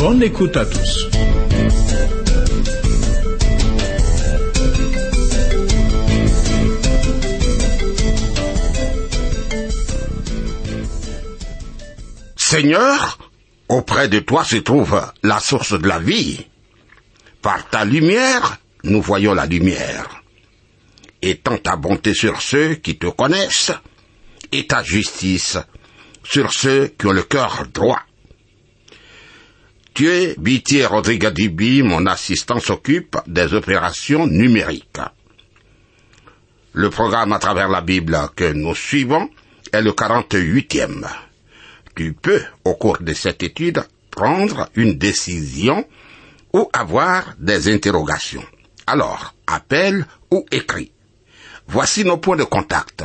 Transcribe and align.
Bonne 0.00 0.22
écoute 0.22 0.56
à 0.56 0.64
tous. 0.64 1.10
Seigneur, 12.34 13.18
auprès 13.68 14.08
de 14.08 14.20
toi 14.20 14.42
se 14.42 14.56
trouve 14.56 14.98
la 15.22 15.38
source 15.38 15.78
de 15.78 15.86
la 15.86 15.98
vie. 15.98 16.46
Par 17.42 17.68
ta 17.68 17.84
lumière, 17.84 18.56
nous 18.84 19.02
voyons 19.02 19.34
la 19.34 19.44
lumière. 19.44 20.22
Étends 21.20 21.58
ta 21.58 21.76
bonté 21.76 22.14
sur 22.14 22.40
ceux 22.40 22.76
qui 22.76 22.96
te 22.96 23.08
connaissent 23.08 23.72
et 24.50 24.66
ta 24.66 24.82
justice 24.82 25.58
sur 26.24 26.54
ceux 26.54 26.86
qui 26.86 27.06
ont 27.06 27.12
le 27.12 27.22
cœur 27.22 27.66
droit. 27.74 28.00
Tu 29.94 30.08
es 30.08 30.34
Bitier 30.38 30.86
Rodrigue 30.86 31.28
Dibi, 31.28 31.82
mon 31.82 32.06
assistant 32.06 32.60
s'occupe 32.60 33.16
des 33.26 33.52
opérations 33.54 34.26
numériques. 34.26 35.00
Le 36.72 36.90
programme 36.90 37.32
à 37.32 37.38
travers 37.38 37.68
la 37.68 37.80
Bible 37.80 38.16
que 38.36 38.52
nous 38.52 38.74
suivons 38.74 39.28
est 39.72 39.82
le 39.82 39.90
48e. 39.90 41.06
Tu 41.94 42.12
peux, 42.12 42.42
au 42.64 42.74
cours 42.74 42.98
de 43.00 43.12
cette 43.12 43.42
étude, 43.42 43.82
prendre 44.10 44.68
une 44.76 44.96
décision 44.96 45.84
ou 46.52 46.68
avoir 46.72 47.34
des 47.38 47.72
interrogations. 47.72 48.44
Alors, 48.86 49.34
appelle 49.46 50.06
ou 50.30 50.44
écris. 50.50 50.92
Voici 51.66 52.04
nos 52.04 52.18
points 52.18 52.36
de 52.36 52.44
contact. 52.44 53.04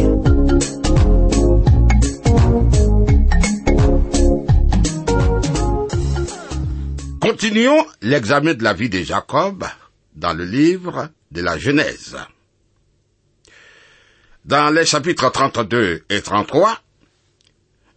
Continuons 7.22 7.85
l'examen 8.02 8.53
de 8.53 8.63
la 8.63 8.73
vie 8.73 8.90
de 8.90 9.02
Jacob 9.03 9.63
dans 10.16 10.34
le 10.34 10.46
livre 10.46 11.09
de 11.31 11.41
la 11.41 11.57
Genèse. 11.57 12.16
Dans 14.45 14.69
les 14.69 14.85
chapitres 14.85 15.31
32 15.31 16.06
et 16.07 16.22
33, 16.22 16.79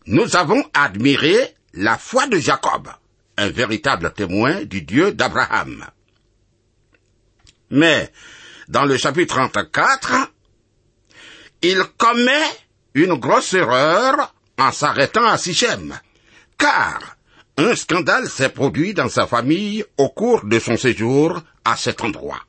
nous 0.06 0.34
avons 0.34 0.64
admiré 0.72 1.54
la 1.74 1.98
foi 1.98 2.26
de 2.26 2.38
Jacob, 2.38 2.88
un 3.36 3.50
véritable 3.50 4.14
témoin 4.14 4.64
du 4.64 4.80
Dieu 4.80 5.12
d'Abraham. 5.12 5.84
Mais 7.68 8.10
dans 8.66 8.86
le 8.86 8.96
chapitre 8.96 9.34
34, 9.36 10.32
il 11.60 11.84
commet 11.98 12.48
une 12.94 13.16
grosse 13.16 13.52
erreur 13.52 14.34
en 14.56 14.72
s'arrêtant 14.72 15.26
à 15.26 15.36
Sichem, 15.36 16.00
car 16.56 17.18
un 17.58 17.76
scandale 17.76 18.26
s'est 18.26 18.48
produit 18.48 18.94
dans 18.94 19.10
sa 19.10 19.26
famille 19.26 19.84
au 19.98 20.08
cours 20.08 20.46
de 20.46 20.58
son 20.58 20.78
séjour 20.78 21.42
à 21.66 21.76
cet 21.76 22.00
endroit. 22.00 22.40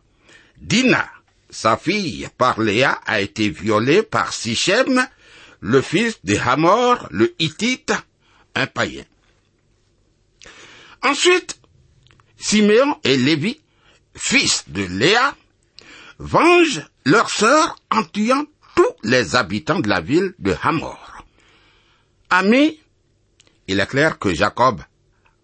Dina, 0.55 1.05
sa 1.49 1.77
fille 1.77 2.27
par 2.37 2.59
Léa, 2.59 2.99
a 3.05 3.21
été 3.21 3.49
violée 3.49 4.03
par 4.03 4.33
Sichem, 4.33 5.05
le 5.59 5.81
fils 5.81 6.19
de 6.23 6.37
Hamor, 6.37 7.07
le 7.11 7.33
Hittite, 7.39 7.93
un 8.55 8.67
païen. 8.67 9.03
Ensuite, 11.01 11.59
Siméon 12.37 12.97
et 13.03 13.17
Lévi, 13.17 13.59
fils 14.15 14.65
de 14.67 14.83
Léa, 14.83 15.35
vengent 16.19 16.81
leur 17.05 17.29
sœur 17.29 17.75
en 17.89 18.03
tuant 18.03 18.45
tous 18.75 18.93
les 19.03 19.35
habitants 19.35 19.79
de 19.79 19.89
la 19.89 20.01
ville 20.01 20.33
de 20.39 20.55
Hamor. 20.61 21.25
Ami, 22.29 22.79
il 23.67 23.79
est 23.79 23.87
clair 23.87 24.19
que 24.19 24.33
Jacob 24.33 24.81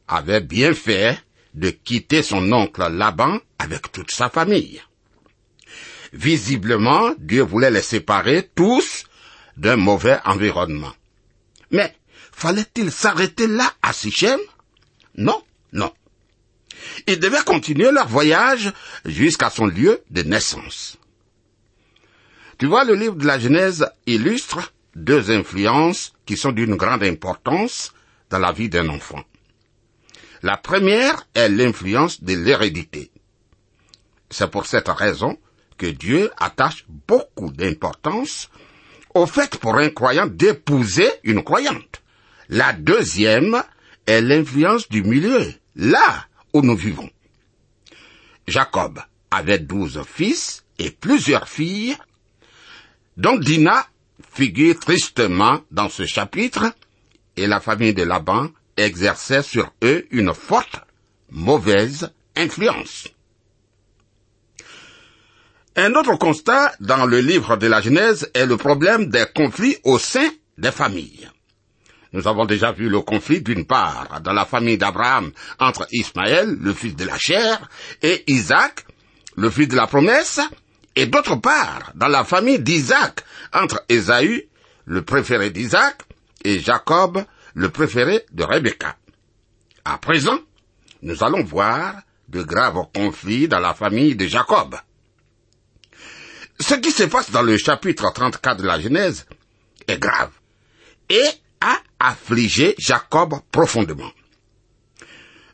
avait 0.08 0.42
bien 0.42 0.74
fait 0.74 1.18
de 1.54 1.70
quitter 1.70 2.22
son 2.22 2.52
oncle 2.52 2.88
Laban 2.88 3.40
avec 3.58 3.92
toute 3.92 4.12
sa 4.12 4.30
famille. 4.30 4.82
Visiblement, 6.14 7.14
Dieu 7.18 7.42
voulait 7.42 7.72
les 7.72 7.82
séparer 7.82 8.50
tous 8.56 9.06
d'un 9.58 9.76
mauvais 9.76 10.20
environnement. 10.26 10.94
Mais 11.72 11.96
fallait-il 12.32 12.92
s'arrêter 12.92 13.48
là 13.48 13.72
à 13.82 13.94
Sichem? 13.94 14.40
Non, 15.18 15.42
non. 15.72 15.92
Ils 17.08 17.20
devaient 17.20 17.44
continuer 17.46 17.92
leur 17.92 18.08
voyage 18.08 18.72
jusqu'à 19.06 19.50
son 19.50 19.66
lieu 19.66 20.02
de 20.10 20.22
naissance. 20.24 20.98
Tu 22.58 22.68
vois, 22.68 22.84
le 22.84 22.96
livre 22.96 23.16
de 23.16 23.26
la 23.26 23.40
Genèse 23.40 23.90
illustre 24.06 24.74
deux 24.96 25.32
influences 25.32 26.14
qui 26.26 26.38
sont 26.38 26.52
d'une 26.52 26.76
grande 26.76 27.04
importance 27.04 27.94
dans 28.30 28.40
la 28.40 28.52
vie 28.52 28.70
d'un 28.70 28.90
enfant. 28.90 29.24
La 30.42 30.58
première 30.58 31.28
est 31.34 31.50
l'influence 31.50 32.24
de 32.24 32.34
l'hérédité. 32.34 33.12
C'est 34.30 34.50
pour 34.50 34.66
cette 34.66 34.90
raison 34.90 35.38
que 35.78 35.88
Dieu 35.88 36.32
attache 36.38 36.86
beaucoup 37.08 37.52
d'importance 37.52 38.50
au 39.14 39.26
fait 39.26 39.58
pour 39.58 39.78
un 39.78 39.90
croyant 39.90 40.28
d'épouser 40.28 41.10
une 41.24 41.44
croyante. 41.44 42.02
La 42.50 42.74
deuxième 42.74 43.64
est 44.06 44.22
l'influence 44.22 44.90
du 44.90 45.04
milieu, 45.04 45.54
là 45.76 46.26
où 46.54 46.62
nous 46.62 46.76
vivons. 46.76 47.10
Jacob 48.48 49.02
avait 49.32 49.60
douze 49.60 50.02
fils 50.06 50.64
et 50.78 50.92
plusieurs 50.92 51.50
filles, 51.50 51.98
dont 53.18 53.38
Dina 53.38 53.88
figure 54.34 54.80
tristement 54.80 55.62
dans 55.72 55.90
ce 55.90 56.06
chapitre, 56.06 56.74
et 57.38 57.48
la 57.48 57.60
famille 57.60 57.94
de 57.94 58.04
Laban 58.04 58.50
exerçait 58.78 59.42
sur 59.42 59.74
eux 59.84 60.06
une 60.12 60.34
forte, 60.34 60.82
mauvaise 61.32 62.12
influence. 62.36 63.08
Un 65.78 65.94
autre 65.96 66.16
constat 66.16 66.72
dans 66.80 67.06
le 67.06 67.20
livre 67.20 67.58
de 67.58 67.68
la 67.68 67.82
Genèse 67.82 68.32
est 68.34 68.46
le 68.46 68.56
problème 68.56 69.08
des 69.08 69.26
conflits 69.36 69.76
au 69.84 70.00
sein 70.00 70.30
des 70.58 70.72
familles. 70.72 71.30
Nous 72.14 72.30
avons 72.30 72.46
déjà 72.46 72.72
vu 72.72 72.88
le 72.88 73.02
conflit 73.02 73.42
d'une 73.42 73.66
part 73.66 74.22
dans 74.22 74.32
la 74.32 74.46
famille 74.46 74.78
d'Abraham 74.78 75.34
entre 75.60 75.86
Ismaël, 75.92 76.58
le 76.62 76.74
fils 76.74 76.96
de 76.96 77.04
la 77.04 77.18
chair, 77.18 77.70
et 78.02 78.24
Isaac, 78.28 78.86
le 79.36 79.50
fils 79.50 79.68
de 79.68 79.76
la 79.76 79.86
promesse, 79.86 80.40
et 80.96 81.08
d'autre 81.08 81.36
part 81.36 81.92
dans 81.94 82.08
la 82.08 82.24
famille 82.24 82.60
d'Isaac 82.60 83.26
entre 83.54 83.84
Ésaü, 83.90 84.48
le 84.86 85.02
préféré 85.02 85.50
d'Isaac, 85.50 86.04
et 86.46 86.62
Jacob, 86.62 87.22
le 87.54 87.70
préféré 87.70 88.26
de 88.32 88.46
Rebecca. 88.46 88.96
À 89.84 89.98
présent, 89.98 90.40
nous 91.02 91.22
allons 91.22 91.44
voir 91.44 91.96
de 92.30 92.44
graves 92.44 92.82
conflits 92.94 93.50
dans 93.50 93.60
la 93.60 93.74
famille 93.74 94.16
de 94.16 94.26
Jacob. 94.26 94.78
Ce 96.60 96.76
qui 96.76 96.92
se 96.92 97.04
passe 97.04 97.32
dans 97.32 97.42
le 97.42 97.58
chapitre 97.58 98.12
34 98.14 98.62
de 98.62 98.68
la 98.68 98.80
Genèse 98.80 99.26
est 99.88 100.00
grave 100.00 100.32
et 101.10 101.28
a 101.62 101.78
affligé 102.00 102.76
Jacob 102.78 103.36
profondément. 103.52 104.12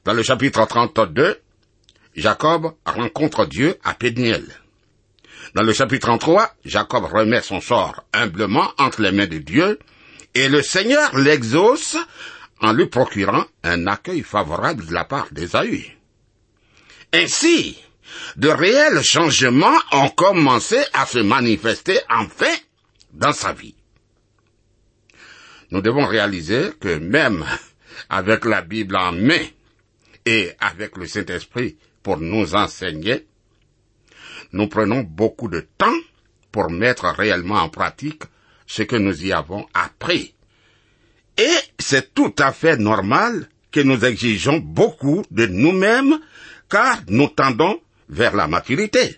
Dans 0.06 0.14
le 0.14 0.24
chapitre 0.24 0.66
32, 0.66 1.40
Jacob 2.16 2.74
rencontre 2.86 3.46
Dieu 3.46 3.78
à 3.84 3.94
Péniel. 3.94 4.46
Dans 5.56 5.64
le 5.64 5.74
chapitre 5.74 6.08
33, 6.08 6.54
Jacob 6.66 7.06
remet 7.06 7.42
son 7.42 7.62
sort 7.62 8.04
humblement 8.14 8.72
entre 8.78 9.02
les 9.02 9.12
mains 9.12 9.28
de 9.28 9.40
Dieu 9.40 9.80
et 10.34 10.50
le 10.50 10.62
Seigneur 10.62 11.18
l'exauce 11.18 11.98
en 12.62 12.74
lui 12.74 12.86
procurant 12.86 13.46
un 13.64 13.88
accueil 13.88 14.22
favorable 14.22 14.86
de 14.86 14.94
la 14.94 15.04
part 15.06 15.28
d'Ésaü. 15.32 15.98
Ainsi, 17.14 17.78
de 18.36 18.50
réels 18.50 19.04
changements 19.04 19.78
ont 19.92 20.10
commencé 20.10 20.78
à 20.94 21.06
se 21.06 21.20
manifester 21.20 22.00
enfin 22.10 22.54
dans 23.14 23.34
sa 23.34 23.54
vie. 23.54 23.76
Nous 25.72 25.82
devons 25.82 26.06
réaliser 26.06 26.72
que 26.80 26.98
même 26.98 27.46
avec 28.10 28.46
la 28.46 28.62
Bible 28.62 28.96
en 28.96 29.14
main 29.14 29.46
et 30.26 30.52
avec 30.60 30.98
le 30.98 31.08
Saint-Esprit 31.08 31.78
pour 32.04 32.18
nous 32.18 32.56
enseigner, 32.56 33.26
nous 34.54 34.68
prenons 34.68 35.02
beaucoup 35.02 35.48
de 35.48 35.66
temps 35.78 35.96
pour 36.52 36.70
mettre 36.70 37.06
réellement 37.06 37.56
en 37.56 37.70
pratique 37.70 38.24
ce 38.68 38.84
que 38.84 38.98
nous 38.98 39.26
y 39.26 39.32
avons 39.32 39.66
appris. 39.74 40.34
Et 41.38 41.58
c'est 41.80 42.14
tout 42.14 42.34
à 42.38 42.52
fait 42.52 42.78
normal 42.78 43.48
que 43.72 43.80
nous 43.80 44.04
exigeons 44.04 44.60
beaucoup 44.60 45.24
de 45.32 45.46
nous-mêmes 45.46 46.20
car 46.70 46.98
nous 47.08 47.30
tendons 47.30 47.80
vers 48.12 48.36
la 48.36 48.48
maturité. 48.48 49.18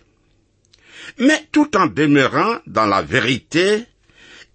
Mais 1.18 1.46
tout 1.52 1.76
en 1.76 1.86
demeurant 1.86 2.58
dans 2.66 2.86
la 2.86 3.02
vérité, 3.02 3.84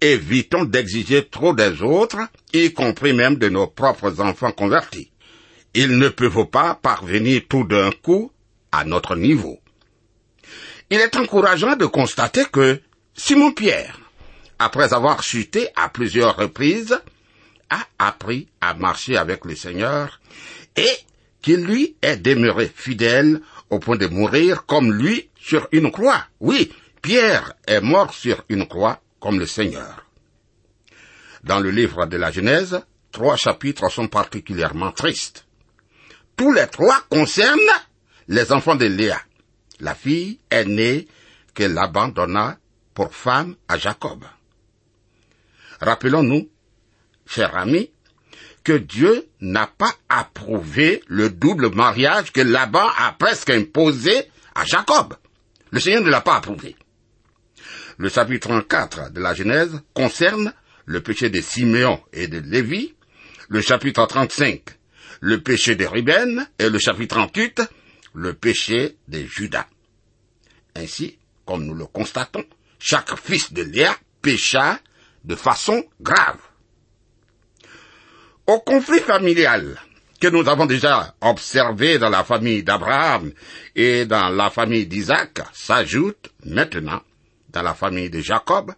évitons 0.00 0.64
d'exiger 0.64 1.28
trop 1.28 1.54
des 1.54 1.82
autres, 1.82 2.18
y 2.52 2.72
compris 2.72 3.12
même 3.12 3.36
de 3.36 3.48
nos 3.48 3.68
propres 3.68 4.20
enfants 4.20 4.52
convertis. 4.52 5.10
Ils 5.74 5.98
ne 5.98 6.08
peuvent 6.08 6.46
pas 6.50 6.74
parvenir 6.74 7.42
tout 7.48 7.64
d'un 7.64 7.92
coup 7.92 8.32
à 8.72 8.84
notre 8.84 9.14
niveau. 9.14 9.60
Il 10.90 10.98
est 10.98 11.16
encourageant 11.16 11.76
de 11.76 11.86
constater 11.86 12.44
que 12.50 12.80
Simon 13.14 13.52
Pierre, 13.52 14.00
après 14.58 14.92
avoir 14.92 15.22
chuté 15.22 15.68
à 15.76 15.88
plusieurs 15.88 16.36
reprises, 16.36 16.98
a 17.68 17.86
appris 17.98 18.48
à 18.60 18.74
marcher 18.74 19.16
avec 19.16 19.44
le 19.44 19.54
Seigneur 19.54 20.20
et 20.76 20.90
qu'il 21.40 21.64
lui 21.64 21.96
est 22.02 22.16
demeuré 22.16 22.70
fidèle 22.74 23.40
au 23.70 23.78
point 23.78 23.96
de 23.96 24.06
mourir 24.06 24.66
comme 24.66 24.92
lui 24.92 25.30
sur 25.40 25.68
une 25.72 25.90
croix. 25.90 26.26
Oui, 26.40 26.72
Pierre 27.00 27.54
est 27.66 27.80
mort 27.80 28.12
sur 28.12 28.44
une 28.48 28.66
croix 28.66 29.00
comme 29.20 29.38
le 29.38 29.46
Seigneur. 29.46 30.06
Dans 31.44 31.60
le 31.60 31.70
livre 31.70 32.06
de 32.06 32.16
la 32.16 32.30
Genèse, 32.30 32.82
trois 33.12 33.36
chapitres 33.36 33.90
sont 33.90 34.08
particulièrement 34.08 34.92
tristes. 34.92 35.46
Tous 36.36 36.52
les 36.52 36.66
trois 36.66 37.00
concernent 37.08 37.58
les 38.28 38.52
enfants 38.52 38.76
de 38.76 38.86
Léa, 38.86 39.20
la 39.80 39.94
fille 39.94 40.38
aînée 40.50 41.08
que 41.54 41.64
Laban 41.64 42.08
donna 42.08 42.58
pour 42.94 43.14
femme 43.14 43.56
à 43.68 43.78
Jacob. 43.78 44.24
Rappelons-nous, 45.80 46.48
chers 47.26 47.56
amis, 47.56 47.90
que 48.62 48.72
Dieu 48.72 49.29
n'a 49.40 49.66
pas 49.66 49.94
approuvé 50.08 51.02
le 51.06 51.30
double 51.30 51.74
mariage 51.74 52.32
que 52.32 52.40
Laban 52.40 52.88
a 52.98 53.12
presque 53.12 53.50
imposé 53.50 54.24
à 54.54 54.64
Jacob. 54.64 55.16
Le 55.70 55.80
Seigneur 55.80 56.02
ne 56.02 56.10
l'a 56.10 56.20
pas 56.20 56.36
approuvé. 56.36 56.76
Le 57.96 58.08
chapitre 58.08 58.48
34 58.48 59.12
de 59.12 59.20
la 59.20 59.34
Genèse 59.34 59.80
concerne 59.94 60.52
le 60.86 61.00
péché 61.02 61.30
de 61.30 61.40
Siméon 61.40 62.02
et 62.12 62.28
de 62.28 62.38
Lévi, 62.38 62.94
le 63.48 63.60
chapitre 63.60 64.06
35, 64.06 64.62
le 65.20 65.42
péché 65.42 65.74
de 65.76 65.84
Ruben, 65.84 66.46
et 66.58 66.68
le 66.68 66.78
chapitre 66.78 67.16
38, 67.16 67.62
le 68.14 68.34
péché 68.34 68.96
de 69.08 69.24
Judas. 69.24 69.66
Ainsi, 70.74 71.18
comme 71.44 71.64
nous 71.64 71.74
le 71.74 71.86
constatons, 71.86 72.44
chaque 72.78 73.16
fils 73.18 73.52
de 73.52 73.62
Léa 73.62 73.96
pécha 74.22 74.80
de 75.24 75.34
façon 75.34 75.84
grave. 76.00 76.38
Au 78.50 78.58
conflit 78.58 78.98
familial 78.98 79.76
que 80.20 80.26
nous 80.26 80.48
avons 80.48 80.66
déjà 80.66 81.14
observé 81.20 82.00
dans 82.00 82.08
la 82.08 82.24
famille 82.24 82.64
d'Abraham 82.64 83.30
et 83.76 84.06
dans 84.06 84.28
la 84.28 84.50
famille 84.50 84.88
d'Isaac 84.88 85.38
s'ajoutent 85.52 86.32
maintenant 86.44 87.00
dans 87.50 87.62
la 87.62 87.74
famille 87.74 88.10
de 88.10 88.18
Jacob 88.18 88.74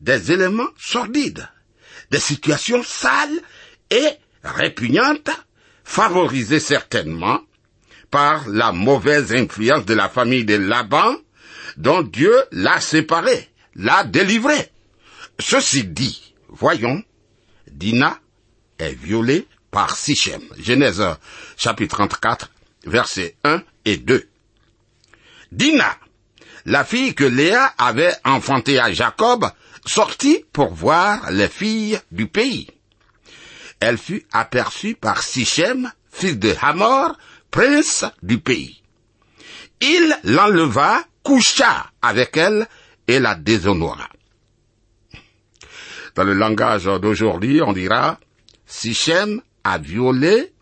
des 0.00 0.32
éléments 0.32 0.70
sordides, 0.78 1.46
des 2.10 2.18
situations 2.18 2.82
sales 2.82 3.42
et 3.90 4.08
répugnantes, 4.42 5.28
favorisées 5.84 6.58
certainement 6.58 7.40
par 8.10 8.48
la 8.48 8.72
mauvaise 8.72 9.34
influence 9.34 9.84
de 9.84 9.92
la 9.92 10.08
famille 10.08 10.46
de 10.46 10.54
Laban, 10.54 11.14
dont 11.76 12.00
Dieu 12.00 12.34
l'a 12.52 12.80
séparé, 12.80 13.50
l'a 13.74 14.04
délivré. 14.04 14.70
Ceci 15.38 15.84
dit, 15.84 16.34
voyons, 16.48 17.02
Dina 17.70 18.18
est 18.78 18.94
violée 18.94 19.46
par 19.70 19.96
Sichem. 19.96 20.42
Genèse 20.58 21.04
chapitre 21.56 21.96
34, 21.96 22.50
versets 22.86 23.36
1 23.44 23.62
et 23.84 23.96
2. 23.96 24.28
Dina, 25.52 25.96
la 26.66 26.84
fille 26.84 27.14
que 27.14 27.24
Léa 27.24 27.74
avait 27.78 28.14
enfantée 28.24 28.78
à 28.78 28.92
Jacob, 28.92 29.50
sortit 29.86 30.44
pour 30.52 30.72
voir 30.72 31.30
les 31.30 31.48
filles 31.48 32.00
du 32.10 32.26
pays. 32.26 32.68
Elle 33.80 33.98
fut 33.98 34.24
aperçue 34.32 34.94
par 34.94 35.22
Sichem, 35.22 35.92
fils 36.10 36.38
de 36.38 36.54
Hamor, 36.62 37.16
prince 37.50 38.04
du 38.22 38.38
pays. 38.38 38.82
Il 39.80 40.18
l'enleva, 40.24 41.04
coucha 41.22 41.90
avec 42.00 42.36
elle 42.36 42.66
et 43.06 43.18
la 43.18 43.34
déshonora. 43.34 44.08
Dans 46.14 46.24
le 46.24 46.32
langage 46.32 46.84
d'aujourd'hui, 46.84 47.60
on 47.60 47.72
dira 47.72 48.18
Sichem 48.66 49.40
a 49.62 49.78
violé 49.78 50.52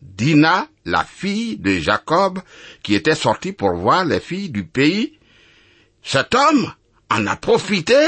Dina, 0.00 0.68
la 0.84 1.04
fille 1.04 1.58
de 1.58 1.78
Jacob, 1.78 2.40
qui 2.82 2.94
était 2.94 3.14
sortie 3.14 3.52
pour 3.52 3.74
voir 3.74 4.04
les 4.04 4.20
filles 4.20 4.50
du 4.50 4.64
pays. 4.64 5.18
Cet 6.02 6.34
homme 6.34 6.72
en 7.10 7.26
a 7.26 7.36
profité, 7.36 7.98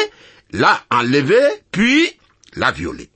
l'a 0.52 0.80
enlevé, 0.90 1.40
puis 1.72 2.08
l'a 2.54 2.70
violé. 2.70 3.10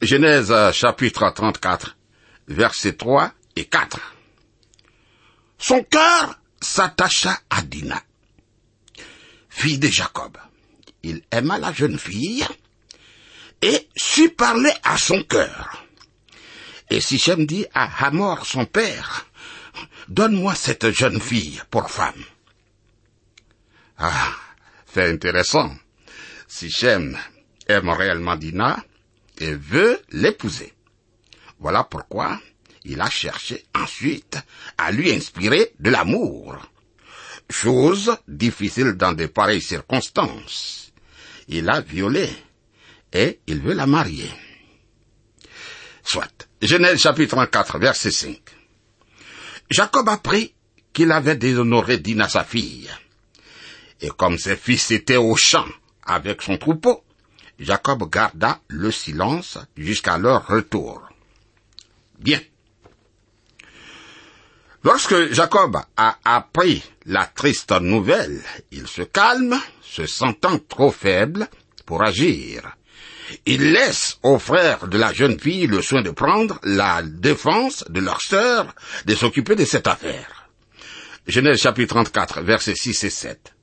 Genèse 0.00 0.54
chapitre 0.72 1.32
34, 1.34 1.96
versets 2.48 2.92
3 2.92 3.32
et 3.56 3.64
4. 3.64 3.98
Son 5.58 5.82
cœur 5.82 6.38
s'attacha 6.60 7.38
à 7.50 7.62
Dina, 7.62 8.00
fille 9.48 9.78
de 9.78 9.88
Jacob. 9.88 10.36
Il 11.02 11.22
aima 11.30 11.58
la 11.58 11.72
jeune 11.72 11.98
fille, 11.98 12.46
et 13.62 13.88
sut 13.96 14.30
parler 14.30 14.72
à 14.82 14.96
son 14.98 15.22
cœur. 15.22 15.84
Et 16.90 17.00
Sichem 17.00 17.46
dit 17.46 17.66
à 17.74 18.06
Hamor, 18.06 18.46
son 18.46 18.64
père, 18.64 19.26
donne-moi 20.08 20.54
cette 20.54 20.90
jeune 20.90 21.20
fille 21.20 21.60
pour 21.70 21.90
femme. 21.90 22.24
Ah, 23.98 24.32
fait 24.86 25.10
intéressant. 25.10 25.74
Sichem 26.46 27.18
aime 27.66 27.88
réellement 27.88 28.36
Dina 28.36 28.84
et 29.38 29.54
veut 29.54 30.00
l'épouser. 30.10 30.72
Voilà 31.58 31.84
pourquoi 31.84 32.40
il 32.84 33.00
a 33.00 33.10
cherché 33.10 33.64
ensuite 33.74 34.38
à 34.78 34.92
lui 34.92 35.10
inspirer 35.10 35.72
de 35.80 35.90
l'amour. 35.90 36.56
Chose 37.50 38.16
difficile 38.28 38.92
dans 38.92 39.12
de 39.12 39.26
pareilles 39.26 39.62
circonstances. 39.62 40.92
Il 41.48 41.68
a 41.68 41.80
violé 41.80 42.28
et 43.16 43.40
il 43.46 43.60
veut 43.60 43.72
la 43.72 43.86
marier. 43.86 44.30
Soit. 46.04 46.48
Genèse 46.60 47.00
chapitre 47.00 47.44
4, 47.44 47.78
verset 47.78 48.10
5. 48.10 48.38
Jacob 49.70 50.08
apprit 50.08 50.54
qu'il 50.92 51.10
avait 51.12 51.36
déshonoré 51.36 51.98
Dina 51.98 52.28
sa 52.28 52.44
fille. 52.44 52.90
Et 54.00 54.08
comme 54.08 54.38
ses 54.38 54.56
fils 54.56 54.90
étaient 54.90 55.16
au 55.16 55.34
champ 55.34 55.66
avec 56.04 56.42
son 56.42 56.58
troupeau, 56.58 57.04
Jacob 57.58 58.10
garda 58.10 58.60
le 58.68 58.90
silence 58.90 59.58
jusqu'à 59.76 60.18
leur 60.18 60.46
retour. 60.46 61.08
Bien. 62.18 62.40
Lorsque 64.84 65.32
Jacob 65.32 65.78
a 65.96 66.18
appris 66.24 66.84
la 67.06 67.24
triste 67.24 67.72
nouvelle, 67.80 68.42
il 68.70 68.86
se 68.86 69.02
calme, 69.02 69.58
se 69.82 70.06
sentant 70.06 70.58
trop 70.58 70.92
faible 70.92 71.48
pour 71.86 72.04
agir. 72.04 72.76
Il 73.44 73.72
laisse 73.72 74.18
aux 74.22 74.38
frères 74.38 74.88
de 74.88 74.98
la 74.98 75.12
jeune 75.12 75.38
fille 75.38 75.66
le 75.66 75.82
soin 75.82 76.02
de 76.02 76.10
prendre 76.10 76.58
la 76.62 77.02
défense 77.02 77.84
de 77.88 78.00
leur 78.00 78.20
sœur, 78.20 78.74
de 79.04 79.14
s'occuper 79.14 79.56
de 79.56 79.64
cette 79.64 79.86
affaire. 79.86 80.48
Genèse 81.26 81.60
chapitre 81.60 81.94
34, 81.94 82.42
versets 82.42 82.74
6 82.74 83.04
et 83.04 83.10
7. 83.10 83.54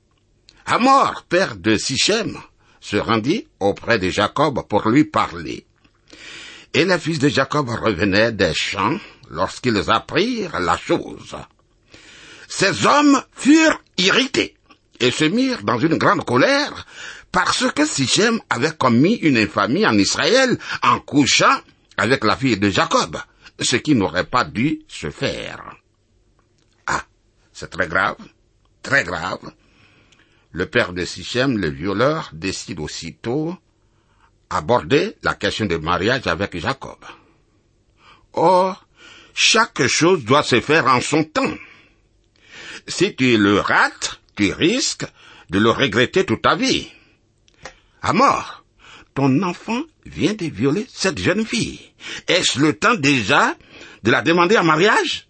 Hamor, 0.66 1.24
père 1.30 1.56
de 1.56 1.78
Sichem, 1.78 2.38
se 2.80 2.98
rendit 2.98 3.48
auprès 3.60 4.00
de 4.00 4.10
Jacob 4.10 4.68
pour 4.68 4.90
lui 4.90 5.06
parler. 5.06 5.66
Et 6.74 6.86
les 6.86 7.00
fils 7.00 7.20
de 7.20 7.30
Jacob 7.30 7.70
revenaient 7.70 8.32
des 8.32 8.54
champs 8.54 8.98
lorsqu'ils 9.30 9.90
apprirent 9.90 10.60
la 10.60 10.78
chose. 10.78 11.36
Ces 12.48 12.86
hommes 12.86 13.22
furent 13.32 13.82
irrités 13.98 14.56
et 15.00 15.12
se 15.12 15.24
mirent 15.24 15.64
dans 15.64 15.80
une 15.80 15.98
grande 15.98 16.26
colère 16.26 16.86
parce 17.34 17.66
que 17.74 17.86
Sichem 17.86 18.40
avait 18.48 18.78
commis 18.78 19.16
une 19.16 19.38
infamie 19.38 19.88
en 19.88 19.98
Israël 19.98 20.56
en 20.84 21.00
couchant 21.00 21.60
avec 21.98 22.24
la 22.24 22.38
fille 22.38 22.60
de 22.60 22.70
Jacob, 22.70 23.18
ce 23.60 23.76
qui 23.76 23.96
n'aurait 23.96 24.28
pas 24.28 24.46
dû 24.46 24.82
se 24.88 25.10
faire. 25.10 25.76
Ah, 26.86 27.04
c'est 27.52 27.72
très 27.72 27.88
grave, 27.88 28.18
très 28.84 29.04
grave. 29.04 29.52
Le 30.52 30.68
père 30.68 30.94
de 30.94 31.04
Sichem, 31.06 31.58
le 31.58 31.70
violeur, 31.70 32.30
décide 32.34 32.80
aussitôt 32.80 33.58
aborder 34.52 35.16
la 35.24 35.34
question 35.34 35.66
de 35.66 35.78
mariage 35.78 36.28
avec 36.28 36.56
Jacob. 36.60 37.04
Or, 38.34 38.86
chaque 39.34 39.88
chose 39.88 40.24
doit 40.24 40.44
se 40.44 40.62
faire 40.62 40.86
en 40.86 41.02
son 41.02 41.24
temps. 41.24 41.58
Si 42.88 43.16
tu 43.16 43.38
le 43.38 43.60
rates, 43.60 44.22
tu 44.36 44.54
risques 44.54 45.08
de 45.50 45.58
le 45.58 45.72
regretter 45.72 46.26
toute 46.26 46.44
ta 46.44 46.56
vie. 46.56 46.92
À 48.04 48.12
mort, 48.12 48.66
ton 49.16 49.42
enfant 49.44 49.82
vient 50.06 50.34
de 50.34 50.46
violer 50.46 50.86
cette 50.94 51.20
jeune 51.20 51.46
fille. 51.46 51.80
Est-ce 52.28 52.60
le 52.60 52.78
temps 52.78 52.96
déjà 52.96 53.56
de 54.04 54.12
la 54.12 54.22
demander 54.22 54.58
en 54.58 54.66
mariage? 54.66 55.30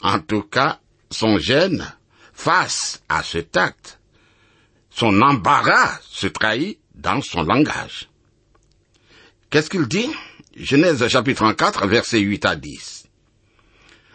En 0.00 0.20
tout 0.20 0.42
cas, 0.42 0.78
son 1.10 1.38
gêne 1.38 1.92
face 2.32 3.02
à 3.08 3.24
cet 3.24 3.56
acte, 3.56 3.98
son 4.88 5.20
embarras 5.20 5.98
se 6.08 6.28
trahit 6.28 6.78
dans 6.94 7.20
son 7.22 7.42
langage. 7.42 8.08
Qu'est-ce 9.50 9.68
qu'il 9.68 9.88
dit? 9.88 10.10
Genèse 10.56 11.06
chapitre 11.08 11.40
34, 11.40 11.88
versets 11.88 12.20
8 12.20 12.44
à 12.44 12.54
10. 12.54 13.08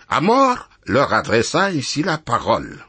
Amor 0.07 0.69
leur 0.85 1.13
adressa 1.13 1.65
ainsi 1.65 2.03
la 2.03 2.17
parole. 2.17 2.85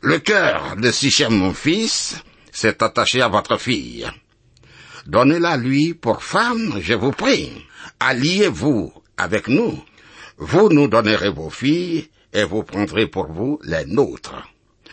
Le 0.00 0.18
cœur 0.18 0.76
de 0.76 0.90
Sichem, 0.90 1.34
mon 1.34 1.52
fils, 1.52 2.22
s'est 2.56 2.82
attaché 2.82 3.20
à 3.20 3.28
votre 3.28 3.58
fille. 3.58 4.10
Donnez-la 5.06 5.58
lui 5.58 5.92
pour 5.92 6.22
femme, 6.22 6.80
je 6.80 6.94
vous 6.94 7.12
prie. 7.12 7.52
Alliez-vous 8.00 8.92
avec 9.18 9.48
nous. 9.48 9.84
Vous 10.38 10.70
nous 10.70 10.88
donnerez 10.88 11.28
vos 11.28 11.50
filles 11.50 12.08
et 12.32 12.44
vous 12.44 12.62
prendrez 12.62 13.08
pour 13.08 13.30
vous 13.30 13.60
les 13.62 13.84
nôtres. 13.84 14.42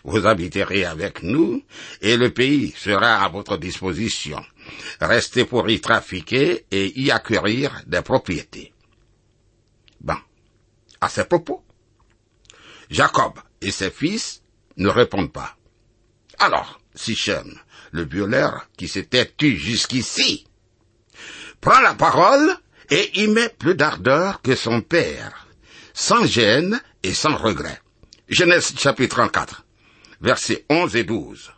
Vous 0.03 0.25
habiterez 0.27 0.84
avec 0.84 1.24
nous 1.24 1.63
et 2.01 2.17
le 2.17 2.32
pays 2.32 2.74
sera 2.75 3.24
à 3.24 3.29
votre 3.29 3.55
disposition. 3.55 4.43
Restez 5.00 5.46
pour 5.46 5.70
y 5.70 5.79
trafiquer 5.79 6.65
et 6.70 7.00
y 7.00 7.12
acquérir 7.12 7.82
des 7.88 8.01
propriétés. 8.01 8.74
Bon. 10.01 10.17
À 11.00 11.08
ces 11.08 11.24
propos, 11.24 11.63
Jacob 12.89 13.39
et 13.62 13.72
ses 13.72 13.89
fils 13.89 14.41
ne 14.75 14.89
répondent 14.89 15.32
pas. 15.32 15.55
Alors, 16.39 16.83
Sichem, 16.96 17.60
le 17.92 18.06
violeur 18.06 18.68
qui 18.78 18.88
s'était 18.88 19.32
tu 19.38 19.58
jusqu'ici, 19.58 20.46
prend 21.62 21.80
la 21.82 21.94
parole 21.94 22.56
et 22.90 23.22
y 23.22 23.28
met 23.28 23.50
plus 23.50 23.76
d'ardeur 23.76 24.42
que 24.42 24.56
son 24.56 24.82
père, 24.82 25.48
sans 25.94 26.26
gêne 26.26 26.82
et 27.02 27.14
sans 27.14 27.36
regret. 27.36 27.80
Genèse 28.30 28.74
chapitre 28.78 29.16
34, 29.18 29.66
versets 30.22 30.66
11 30.70 30.96
et 30.96 31.04
12. 31.04 31.52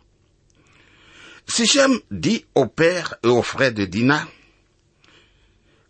Sichem 1.48 2.00
dit 2.10 2.44
au 2.54 2.66
père 2.66 3.14
et 3.22 3.28
aux 3.28 3.42
frères 3.42 3.72
de 3.72 3.84
Dina, 3.84 4.26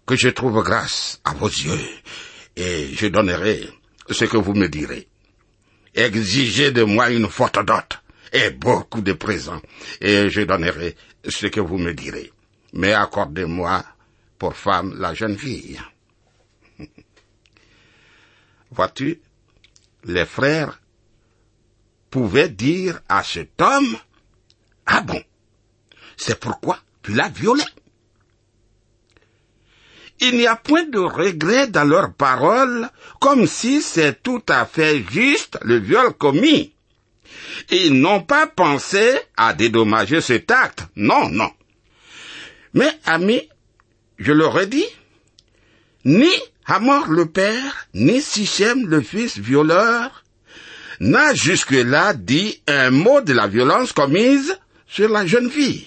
que 0.06 0.16
je 0.16 0.28
trouve 0.28 0.62
grâce 0.62 1.20
à 1.24 1.34
vos 1.34 1.48
yeux, 1.48 1.88
et 2.56 2.88
je 2.94 3.06
donnerai 3.06 3.68
ce 4.10 4.24
que 4.24 4.36
vous 4.36 4.54
me 4.54 4.68
direz. 4.68 5.08
Exigez 5.94 6.70
de 6.70 6.82
moi 6.82 7.10
une 7.10 7.28
forte 7.28 7.64
dot, 7.64 8.00
et 8.32 8.50
beaucoup 8.50 9.00
de 9.00 9.12
présents, 9.12 9.60
et 10.00 10.30
je 10.30 10.42
donnerai 10.42 10.96
ce 11.28 11.46
que 11.46 11.60
vous 11.60 11.78
me 11.78 11.92
direz. 11.94 12.32
Mais 12.72 12.92
accordez-moi 12.92 13.84
pour 14.38 14.54
femme 14.54 14.98
la 14.98 15.14
jeune 15.14 15.38
fille. 15.38 15.80
Vois-tu, 18.70 19.20
les 20.04 20.26
frères 20.26 20.80
pouvaient 22.10 22.48
dire 22.48 23.00
à 23.08 23.22
cet 23.22 23.60
homme, 23.60 23.96
ah 24.86 25.00
bon, 25.00 25.22
c'est 26.16 26.38
pourquoi 26.38 26.78
tu 27.02 27.12
l'as 27.12 27.28
violé? 27.28 27.64
Il 30.20 30.38
n'y 30.38 30.46
a 30.46 30.56
point 30.56 30.84
de 30.84 30.98
regret 30.98 31.66
dans 31.66 31.84
leurs 31.84 32.12
paroles, 32.14 32.88
comme 33.20 33.46
si 33.46 33.82
c'est 33.82 34.22
tout 34.22 34.42
à 34.48 34.64
fait 34.64 35.04
juste 35.10 35.58
le 35.62 35.78
viol 35.78 36.14
commis. 36.14 36.75
Ils 37.70 38.00
n'ont 38.00 38.22
pas 38.22 38.46
pensé 38.46 39.18
à 39.36 39.52
dédommager 39.52 40.20
cet 40.20 40.50
acte. 40.50 40.84
Non, 40.96 41.28
non. 41.28 41.50
Mais, 42.74 42.90
amis, 43.04 43.48
je 44.18 44.32
leur 44.32 44.58
ai 44.60 44.66
dit, 44.66 44.86
ni 46.04 46.30
Hamor 46.66 47.08
le 47.08 47.26
père, 47.26 47.86
ni 47.94 48.20
Sichem 48.20 48.88
le 48.88 49.00
fils 49.00 49.38
violeur, 49.38 50.24
n'a 51.00 51.34
jusque-là 51.34 52.14
dit 52.14 52.62
un 52.66 52.90
mot 52.90 53.20
de 53.20 53.32
la 53.32 53.46
violence 53.46 53.92
commise 53.92 54.58
sur 54.86 55.08
la 55.08 55.26
jeune 55.26 55.50
fille. 55.50 55.86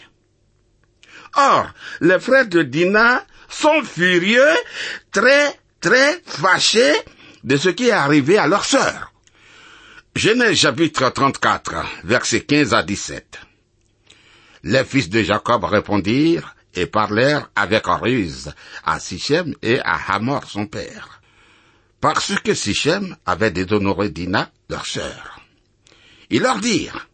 Or, 1.35 1.69
les 2.01 2.19
frères 2.19 2.47
de 2.47 2.63
Dina 2.63 3.25
sont 3.49 3.83
furieux, 3.83 4.55
très, 5.11 5.53
très 5.79 6.21
fâchés 6.25 6.95
de 7.43 7.57
ce 7.57 7.69
qui 7.69 7.87
est 7.87 7.91
arrivé 7.91 8.37
à 8.37 8.47
leur 8.47 8.65
sœur. 8.65 9.13
Genèse 10.15 10.57
chapitre 10.57 11.09
34, 11.11 11.85
versets 12.03 12.41
15 12.41 12.73
à 12.73 12.83
17. 12.83 13.39
Les 14.63 14.83
fils 14.83 15.07
de 15.07 15.21
Jacob 15.21 15.63
répondirent 15.63 16.55
et 16.73 16.87
parlèrent 16.87 17.49
avec 17.55 17.83
ruse 17.85 18.51
à 18.83 18.99
Sichem 18.99 19.55
et 19.61 19.79
à 19.79 20.13
Hamor 20.13 20.45
son 20.45 20.65
père, 20.65 21.21
parce 22.01 22.33
que 22.43 22.53
Sichem 22.53 23.15
avait 23.25 23.51
déshonoré 23.51 24.09
Dina, 24.09 24.51
leur 24.67 24.85
sœur. 24.85 25.39
Ils 26.29 26.41
leur 26.41 26.59
dirent, 26.59 27.07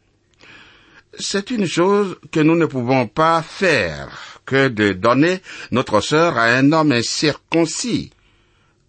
c'est 1.20 1.52
une 1.52 1.68
chose 1.68 2.18
que 2.32 2.40
nous 2.40 2.56
ne 2.56 2.66
pouvons 2.66 3.08
pas 3.08 3.44
faire 3.44 4.40
que 4.46 4.70
de 4.70 4.94
donner 4.94 5.42
notre 5.72 6.00
sœur 6.00 6.38
à 6.38 6.46
un 6.46 6.72
homme 6.72 6.94
incirconcis, 6.94 8.12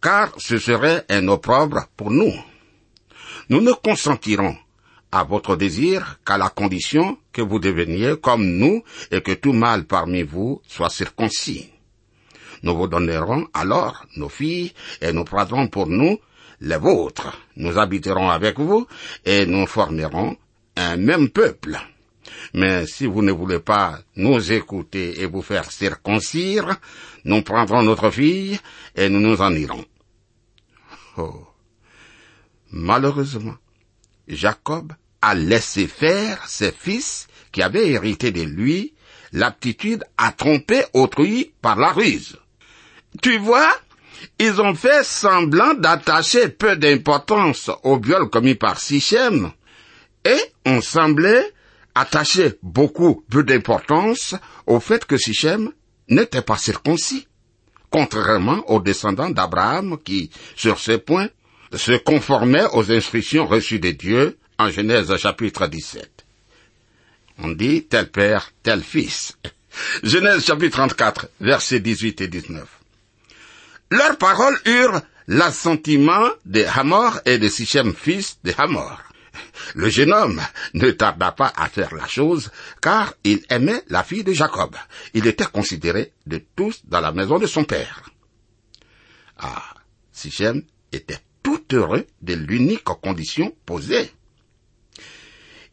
car 0.01 0.33
ce 0.39 0.59
serait 0.59 1.05
un 1.11 1.27
opprobre 1.29 1.89
pour 1.97 2.11
nous. 2.11 2.33
Nous 3.49 3.61
ne 3.61 3.73
consentirons 3.73 4.57
à 5.13 5.23
votre 5.25 5.57
désir 5.57 6.19
qu'à 6.27 6.37
la 6.37 6.49
condition 6.49 7.17
que 7.33 7.43
vous 7.43 7.61
deveniez 7.61 8.15
comme 8.21 8.45
nous 8.45 8.83
et 9.11 9.21
que 9.21 9.33
tout 9.33 9.53
mâle 9.53 9.85
parmi 9.85 10.23
vous 10.23 10.61
soit 10.67 10.91
circoncis. 10.91 11.71
Nous 12.63 12.77
vous 12.77 12.89
donnerons 12.89 13.47
alors 13.55 14.05
nos 14.17 14.29
filles 14.29 14.73
et 15.01 15.13
nous 15.13 15.25
prendrons 15.25 15.69
pour 15.69 15.87
nous 15.87 16.19
les 16.61 16.77
vôtres. 16.77 17.39
Nous 17.57 17.79
habiterons 17.79 18.31
avec 18.31 18.59
vous 18.59 18.87
et 19.25 19.47
nous 19.47 19.67
formerons 19.67 20.37
un 20.77 20.97
même 20.97 21.29
peuple. 21.29 21.79
Mais 22.55 22.87
si 22.87 23.07
vous 23.07 23.23
ne 23.23 23.33
voulez 23.33 23.61
pas 23.61 24.01
nous 24.17 24.53
écouter 24.53 25.21
et 25.21 25.27
vous 25.27 25.43
faire 25.43 25.71
circoncire, 25.71 26.77
nous 27.25 27.43
prendrons 27.43 27.83
notre 27.83 28.11
fille 28.11 28.59
et 28.97 29.09
nous 29.09 29.21
nous 29.21 29.41
en 29.41 29.53
irons. 29.53 29.85
Oh. 31.19 31.46
Malheureusement, 32.71 33.57
Jacob 34.29 34.93
a 35.23 35.35
laissé 35.35 35.87
faire 35.87 36.47
ses 36.49 36.73
fils 36.73 37.27
qui 37.53 37.63
avaient 37.63 37.91
hérité 37.91 38.33
de 38.33 38.43
lui 38.43 38.95
l'aptitude 39.33 40.05
à 40.17 40.33
tromper 40.33 40.85
autrui 40.93 41.53
par 41.63 41.77
la 41.77 41.93
ruse. 41.93 42.37
Tu 43.23 43.39
vois, 43.39 43.73
ils 44.39 44.61
ont 44.61 44.75
fait 44.75 45.05
semblant 45.05 45.75
d'attacher 45.75 46.49
peu 46.49 46.77
d'importance 46.77 47.71
au 47.83 47.99
viol 47.99 48.29
commis 48.29 48.55
par 48.55 48.79
Sichem, 48.79 49.53
et 50.25 50.41
on 50.65 50.81
semblait 50.81 51.53
attacher 51.95 52.55
beaucoup 52.63 53.25
peu 53.31 53.43
d'importance 53.43 54.35
au 54.67 54.81
fait 54.81 55.05
que 55.05 55.17
Sichem 55.17 55.71
n'était 56.09 56.43
pas 56.43 56.57
circoncis, 56.59 57.27
contrairement 57.91 58.63
aux 58.71 58.81
descendants 58.81 59.31
d'Abraham 59.31 59.97
qui, 60.05 60.31
sur 60.57 60.79
ce 60.79 60.93
point, 60.93 61.29
se 61.77 61.93
conformaient 61.93 62.67
aux 62.73 62.91
instructions 62.91 63.47
reçues 63.47 63.79
de 63.79 63.91
Dieu 63.91 64.39
en 64.59 64.71
Genèse 64.71 65.15
chapitre 65.17 65.67
17. 65.67 66.25
On 67.39 67.49
dit 67.49 67.85
tel 67.85 68.11
père, 68.11 68.51
tel 68.63 68.83
fils. 68.83 69.37
Genèse 70.03 70.45
chapitre 70.45 70.79
34, 70.79 71.29
versets 71.41 71.81
18 71.81 72.23
et 72.23 72.29
19. 72.29 72.67
Leurs 73.91 74.17
paroles 74.17 74.59
eurent 74.65 75.03
l'assentiment 75.29 76.31
de 76.45 76.65
Hamor 76.65 77.21
et 77.25 77.39
de 77.39 77.49
Sichem 77.49 77.95
fils 77.95 78.39
de 78.43 78.53
Hamor. 78.57 79.03
Le 79.75 79.91
jeune 79.91 80.13
homme 80.13 80.41
ne 80.75 80.91
tarda 80.91 81.33
pas 81.33 81.53
à 81.57 81.69
faire 81.69 81.95
la 81.95 82.07
chose, 82.07 82.51
car 82.81 83.15
il 83.25 83.45
aimait 83.51 83.83
la 83.89 84.03
fille 84.03 84.25
de 84.25 84.33
Jacob. 84.33 84.75
Il 85.15 85.27
était 85.27 85.47
considéré 85.47 86.13
de 86.27 86.43
tous 86.57 86.81
dans 86.85 87.01
la 87.01 87.13
maison 87.13 87.39
de 87.39 87.47
son 87.47 87.65
père. 87.65 88.09
Ah, 89.39 89.75
Sichem 90.13 90.63
était 90.93 91.21
heureux 91.73 92.07
de 92.23 92.35
l'unique 92.35 92.85
condition 92.85 93.55
posée. 93.65 94.11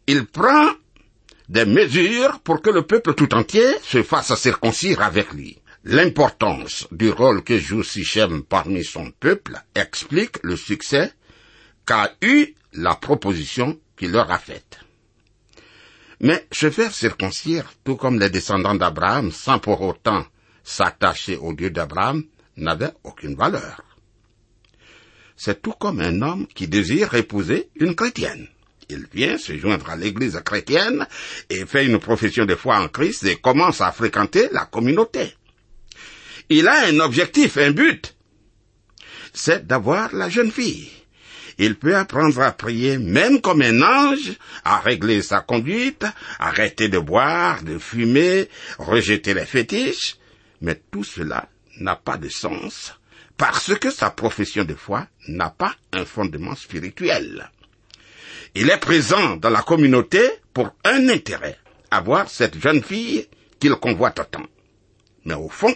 Il 0.08 0.26
prend 0.26 0.72
des 1.50 1.66
mesures 1.66 2.40
pour 2.40 2.62
que 2.62 2.70
le 2.70 2.84
peuple 2.84 3.14
tout 3.14 3.34
entier 3.34 3.66
se 3.84 4.04
fasse 4.04 4.34
circoncire 4.36 5.02
avec 5.02 5.34
lui. 5.34 5.60
L'importance 5.86 6.88
du 6.92 7.10
rôle 7.10 7.44
que 7.44 7.58
joue 7.58 7.84
Sichem 7.84 8.44
parmi 8.44 8.84
son 8.84 9.12
peuple 9.12 9.62
explique 9.76 10.38
le 10.44 10.56
succès 10.56 11.12
qu'a 11.86 12.14
eu 12.22 12.56
la 12.74 12.96
proposition 12.96 13.80
qu'il 13.98 14.12
leur 14.12 14.32
a 14.32 14.40
faite. 14.40 14.80
Mais 16.22 16.48
se 16.52 16.70
faire 16.70 16.94
circoncire, 16.94 17.74
tout 17.84 17.98
comme 17.98 18.18
les 18.18 18.30
descendants 18.30 18.76
d'Abraham, 18.76 19.32
sans 19.32 19.60
pour 19.60 19.82
autant 19.82 20.26
s'attacher 20.64 21.36
au 21.36 21.54
Dieu 21.54 21.70
d'Abraham, 21.70 22.24
n'avait 22.56 22.94
aucune 23.04 23.36
valeur. 23.36 23.93
C'est 25.46 25.62
tout 25.62 25.74
comme 25.74 26.00
un 26.00 26.22
homme 26.22 26.48
qui 26.56 26.70
désire 26.70 27.16
épouser 27.16 27.68
une 27.76 27.96
chrétienne. 27.96 28.48
Il 28.88 29.08
vient 29.14 29.38
se 29.38 29.58
joindre 29.58 29.90
à 29.90 29.98
l'église 29.98 30.40
chrétienne 30.46 31.06
et 31.50 31.66
fait 31.66 31.86
une 31.86 32.00
profession 32.00 32.46
de 32.46 32.56
foi 32.56 32.78
en 32.78 32.88
Christ 32.88 33.26
et 33.26 33.36
commence 33.36 33.82
à 33.82 33.92
fréquenter 33.92 34.48
la 34.54 34.64
communauté. 34.64 35.34
Il 36.48 36.70
a 36.70 36.86
un 36.86 36.98
objectif, 37.02 37.58
un 37.58 37.72
but. 37.72 38.16
C'est 39.34 39.68
d'avoir 39.68 40.16
la 40.16 40.30
jeune 40.30 40.50
fille. 40.50 40.90
Il 41.58 41.76
peut 41.76 41.98
apprendre 41.98 42.40
à 42.42 42.54
prier 42.54 42.98
même 42.98 43.42
comme 43.42 43.64
un 43.64 43.82
ange, 43.82 44.38
à 44.64 44.80
régler 44.80 45.22
sa 45.22 45.42
conduite, 45.42 46.06
arrêter 46.40 46.88
de 46.88 47.00
boire, 47.00 47.64
de 47.64 47.80
fumer, 47.80 48.48
rejeter 48.78 49.34
les 49.34 49.46
fétiches, 49.46 50.16
mais 50.62 50.82
tout 50.90 51.04
cela 51.04 51.50
n'a 51.82 51.98
pas 51.98 52.16
de 52.16 52.30
sens 52.30 52.94
parce 53.44 53.76
que 53.76 53.90
sa 53.90 54.10
profession 54.10 54.64
de 54.64 54.74
foi 54.74 55.06
n'a 55.28 55.50
pas 55.50 55.76
un 55.92 56.06
fondement 56.06 56.56
spirituel. 56.56 57.52
Il 58.56 58.70
est 58.70 58.78
présent 58.78 59.36
dans 59.36 59.50
la 59.50 59.62
communauté 59.62 60.22
pour 60.54 60.74
un 60.86 61.10
intérêt, 61.10 61.58
avoir 61.92 62.30
cette 62.30 62.58
jeune 62.58 62.82
fille 62.82 63.28
qu'il 63.60 63.76
convoite 63.76 64.32
tant. 64.32 64.48
Mais 65.26 65.34
au 65.34 65.50
fond, 65.50 65.76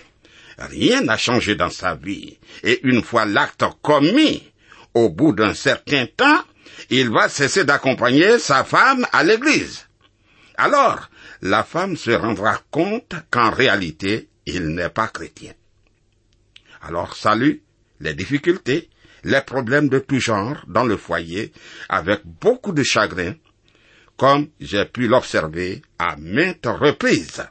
rien 0.58 1.02
n'a 1.02 1.18
changé 1.18 1.56
dans 1.58 1.70
sa 1.70 1.94
vie, 1.96 2.40
et 2.64 2.80
une 2.88 3.04
fois 3.04 3.26
l'acte 3.26 3.66
commis, 3.82 4.50
au 4.94 5.10
bout 5.10 5.34
d'un 5.34 5.54
certain 5.54 6.06
temps, 6.06 6.40
il 6.90 7.10
va 7.10 7.28
cesser 7.28 7.66
d'accompagner 7.66 8.40
sa 8.40 8.64
femme 8.64 9.06
à 9.12 9.26
l'église. 9.26 9.88
Alors, 10.56 11.10
la 11.42 11.66
femme 11.66 11.98
se 11.98 12.12
rendra 12.12 12.62
compte 12.72 13.14
qu'en 13.30 13.50
réalité, 13.50 14.30
il 14.46 14.70
n'est 14.70 14.88
pas 14.88 15.10
chrétien. 15.10 15.52
Alors 16.82 17.16
salut 17.16 17.64
les 18.00 18.14
difficultés, 18.14 18.90
les 19.24 19.42
problèmes 19.42 19.90
de 19.90 20.00
tout 20.00 20.20
genre 20.20 20.64
dans 20.68 20.84
le 20.84 20.98
foyer 20.98 21.52
avec 21.90 22.22
beaucoup 22.26 22.72
de 22.72 22.84
chagrin, 22.84 23.34
comme 24.16 24.50
j'ai 24.60 24.86
pu 24.86 25.08
l'observer 25.08 25.82
à 26.00 26.16
maintes 26.18 26.66
reprises. 26.66 27.44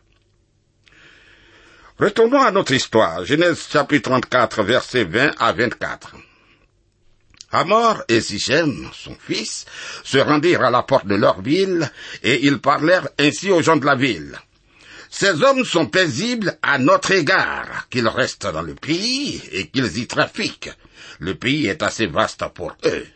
Retournons 1.99 2.43
à 2.43 2.51
notre 2.51 2.73
histoire, 2.73 3.25
Genèse 3.25 3.69
chapitre 3.71 4.11
34, 4.11 4.63
versets 4.63 5.05
20 5.05 5.33
à 5.39 5.53
24. 5.53 6.15
Amor 7.53 8.03
et 8.09 8.21
Sichem, 8.21 8.91
son 8.93 9.15
fils, 9.15 9.65
se 10.05 10.19
rendirent 10.19 10.63
à 10.63 10.71
la 10.71 10.83
porte 10.83 11.07
de 11.07 11.15
leur 11.15 11.41
ville, 11.41 11.91
et 12.23 12.45
ils 12.45 12.59
parlèrent 12.59 13.09
ainsi 13.19 13.51
aux 13.51 13.63
gens 13.63 13.77
de 13.77 13.87
la 13.87 13.95
ville. 13.95 14.39
Ces 15.11 15.43
hommes 15.43 15.65
sont 15.65 15.87
paisibles 15.87 16.59
à 16.63 16.79
notre 16.79 17.13
égard, 17.13 17.89
qu'ils 17.91 18.09
restent 18.09 18.47
dans 18.47 18.63
le 18.63 18.75
pays 18.75 19.43
et 19.53 19.69
qu'ils 19.69 19.99
y 19.99 20.07
trafiquent. 20.07 20.71
Le 21.19 21.35
pays 21.35 21.67
est 21.67 21.83
assez 21.83 22.07
vaste 22.07 22.45
pour 22.55 22.77
eux. 22.85 23.07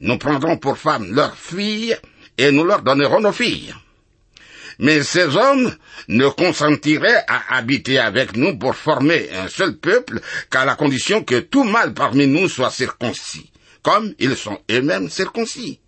Nous 0.00 0.18
prendrons 0.18 0.58
pour 0.58 0.78
femmes 0.78 1.12
leurs 1.12 1.36
filles 1.36 1.96
et 2.36 2.52
nous 2.52 2.64
leur 2.64 2.82
donnerons 2.82 3.20
nos 3.20 3.32
filles. 3.32 3.74
Mais 4.78 5.02
ces 5.02 5.36
hommes 5.36 5.74
ne 6.06 6.28
consentiraient 6.28 7.24
à 7.26 7.56
habiter 7.56 7.98
avec 7.98 8.36
nous 8.36 8.56
pour 8.56 8.76
former 8.76 9.28
un 9.32 9.48
seul 9.48 9.76
peuple 9.76 10.20
qu'à 10.50 10.64
la 10.64 10.76
condition 10.76 11.24
que 11.24 11.40
tout 11.40 11.64
mâle 11.64 11.94
parmi 11.94 12.28
nous 12.28 12.48
soit 12.48 12.70
circoncis, 12.70 13.50
comme 13.82 14.14
ils 14.20 14.36
sont 14.36 14.58
eux-mêmes 14.70 15.10
circoncis. 15.10 15.80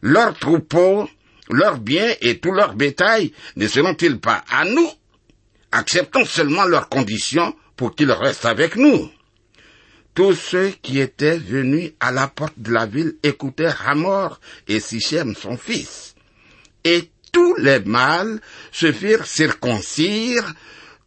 Leurs 0.00 0.34
troupeaux, 0.34 1.10
leurs 1.50 1.78
biens 1.78 2.14
et 2.20 2.38
tout 2.38 2.52
leur 2.52 2.74
bétail 2.74 3.32
ne 3.56 3.66
seront-ils 3.66 4.18
pas 4.18 4.44
à 4.50 4.64
nous? 4.64 4.90
Acceptons 5.72 6.24
seulement 6.24 6.64
leurs 6.64 6.88
conditions 6.88 7.54
pour 7.76 7.94
qu'ils 7.94 8.12
restent 8.12 8.46
avec 8.46 8.76
nous. 8.76 9.10
Tous 10.14 10.34
ceux 10.34 10.70
qui 10.82 10.98
étaient 10.98 11.38
venus 11.38 11.92
à 12.00 12.10
la 12.10 12.26
porte 12.26 12.58
de 12.58 12.72
la 12.72 12.86
ville 12.86 13.16
écoutèrent 13.22 13.86
Hamor 13.86 14.40
et 14.66 14.80
Sichem 14.80 15.34
son 15.36 15.56
fils. 15.56 16.14
Et 16.84 17.10
tous 17.32 17.54
les 17.56 17.80
mâles 17.80 18.40
se 18.72 18.90
firent 18.90 19.26
circoncire, 19.26 20.54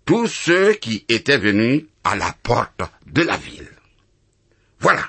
tous 0.05 0.27
ceux 0.27 0.73
qui 0.73 1.05
étaient 1.09 1.37
venus 1.37 1.85
à 2.03 2.15
la 2.15 2.33
porte 2.43 2.81
de 3.05 3.23
la 3.23 3.37
ville. 3.37 3.69
Voilà. 4.79 5.03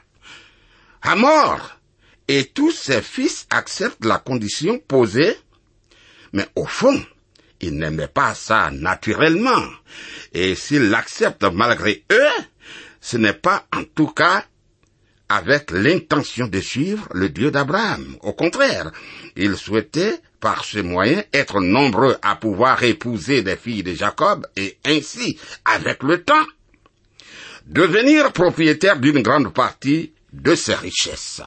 Hamor 1.03 1.79
et 2.29 2.45
tous 2.47 2.71
ses 2.71 3.03
fils 3.03 3.47
acceptent 3.51 4.05
la 4.05 4.19
condition 4.19 4.79
posée, 4.79 5.37
mais 6.33 6.47
au 6.57 6.67
fond, 6.67 7.01
ils 7.61 7.77
n'aimaient 7.77 8.09
pas 8.09 8.35
ça 8.35 8.71
naturellement. 8.73 9.65
Et 10.33 10.55
s'ils 10.55 10.91
l'acceptent 10.91 11.45
malgré 11.45 12.05
eux, 12.11 12.43
ce 13.01 13.17
n'est 13.17 13.33
pas 13.33 13.67
en 13.75 13.85
tout 13.85 14.09
cas 14.09 14.45
avec 15.29 15.71
l'intention 15.71 16.47
de 16.47 16.61
suivre 16.61 17.09
le 17.15 17.29
Dieu 17.31 17.51
d'Abraham. 17.51 18.17
Au 18.21 18.33
contraire, 18.33 18.93
ils 19.37 19.57
souhaitaient 19.57 20.21
par 20.41 20.65
ce 20.65 20.81
moyen 20.81 21.23
être 21.33 21.61
nombreux 21.61 22.17
à 22.21 22.37
pouvoir 22.37 22.83
épouser 22.83 23.43
des 23.43 23.57
filles 23.57 23.83
de 23.83 23.95
Jacob 23.95 24.47
et 24.57 24.77
ainsi, 24.85 25.39
avec 25.65 26.03
le 26.03 26.23
temps, 26.23 26.47
devenir 27.67 28.33
propriétaires 28.33 28.99
d'une 28.99 29.23
grande 29.23 29.55
partie 29.55 30.13
de 30.33 30.55
ses 30.55 30.75
richesses. 30.75 31.43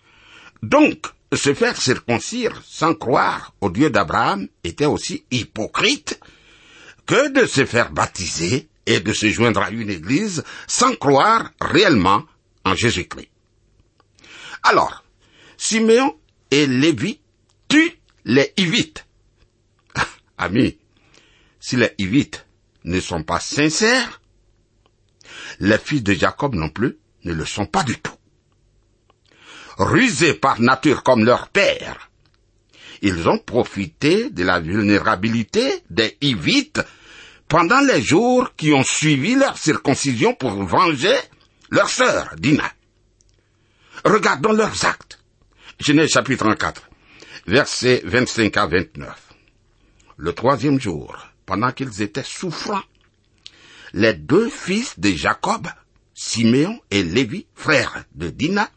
Donc, 0.65 1.05
se 1.31 1.53
faire 1.53 1.79
circoncire 1.79 2.59
sans 2.65 2.95
croire 2.95 3.53
au 3.61 3.69
Dieu 3.69 3.91
d'Abraham 3.91 4.47
était 4.63 4.87
aussi 4.87 5.23
hypocrite 5.29 6.19
que 7.05 7.29
de 7.29 7.45
se 7.45 7.65
faire 7.65 7.91
baptiser 7.91 8.67
et 8.87 8.99
de 8.99 9.13
se 9.13 9.29
joindre 9.29 9.61
à 9.61 9.69
une 9.69 9.91
église 9.91 10.43
sans 10.65 10.95
croire 10.95 11.51
réellement 11.61 12.23
en 12.63 12.73
Jésus-Christ. 12.73 13.29
Alors, 14.63 15.03
Siméon 15.55 16.17
et 16.49 16.65
Lévi 16.65 17.19
tuent 17.67 17.99
les 18.25 18.51
Hivites. 18.57 19.05
Amis, 20.39 20.79
si 21.59 21.75
les 21.75 21.93
Hivites 21.99 22.47
ne 22.85 22.99
sont 22.99 23.21
pas 23.21 23.39
sincères, 23.39 24.19
les 25.59 25.77
fils 25.77 26.01
de 26.01 26.13
Jacob 26.13 26.55
non 26.55 26.69
plus 26.69 26.97
ne 27.23 27.33
le 27.33 27.45
sont 27.45 27.67
pas 27.67 27.83
du 27.83 27.99
tout. 27.99 28.14
Rusés 29.77 30.33
par 30.33 30.61
nature 30.61 31.03
comme 31.03 31.25
leur 31.25 31.49
père, 31.49 32.09
ils 33.01 33.27
ont 33.27 33.37
profité 33.37 34.29
de 34.29 34.43
la 34.43 34.59
vulnérabilité 34.59 35.83
des 35.89 36.17
Hivites 36.21 36.81
pendant 37.47 37.81
les 37.81 38.01
jours 38.01 38.55
qui 38.55 38.73
ont 38.73 38.83
suivi 38.83 39.35
leur 39.35 39.57
circoncision 39.57 40.33
pour 40.33 40.63
venger 40.63 41.15
leur 41.71 41.89
sœur, 41.89 42.35
Dina. 42.37 42.71
Regardons 44.05 44.53
leurs 44.53 44.85
actes. 44.85 45.19
Genèse 45.79 46.11
chapitre 46.11 46.45
34, 46.45 46.89
versets 47.47 48.01
25 48.05 48.55
à 48.55 48.67
29. 48.67 49.09
Le 50.17 50.33
troisième 50.33 50.79
jour, 50.79 51.17
pendant 51.45 51.71
qu'ils 51.71 52.01
étaient 52.01 52.23
souffrants, 52.23 52.83
les 53.93 54.13
deux 54.13 54.49
fils 54.49 54.97
de 54.99 55.09
Jacob, 55.09 55.67
Siméon 56.13 56.79
et 56.91 57.03
Lévi, 57.03 57.45
frères 57.55 58.05
de 58.13 58.29
Dina, 58.29 58.69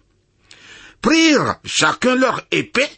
prirent 1.00 1.56
chacun 1.64 2.14
leur 2.16 2.42
épée, 2.50 2.90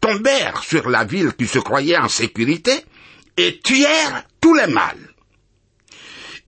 tombèrent 0.00 0.62
sur 0.62 0.88
la 0.88 1.04
ville 1.04 1.34
qui 1.34 1.46
se 1.46 1.58
croyait 1.58 1.98
en 1.98 2.08
sécurité, 2.08 2.84
et 3.36 3.60
tuèrent 3.60 4.24
tous 4.40 4.54
les 4.54 4.66
mâles. 4.66 5.14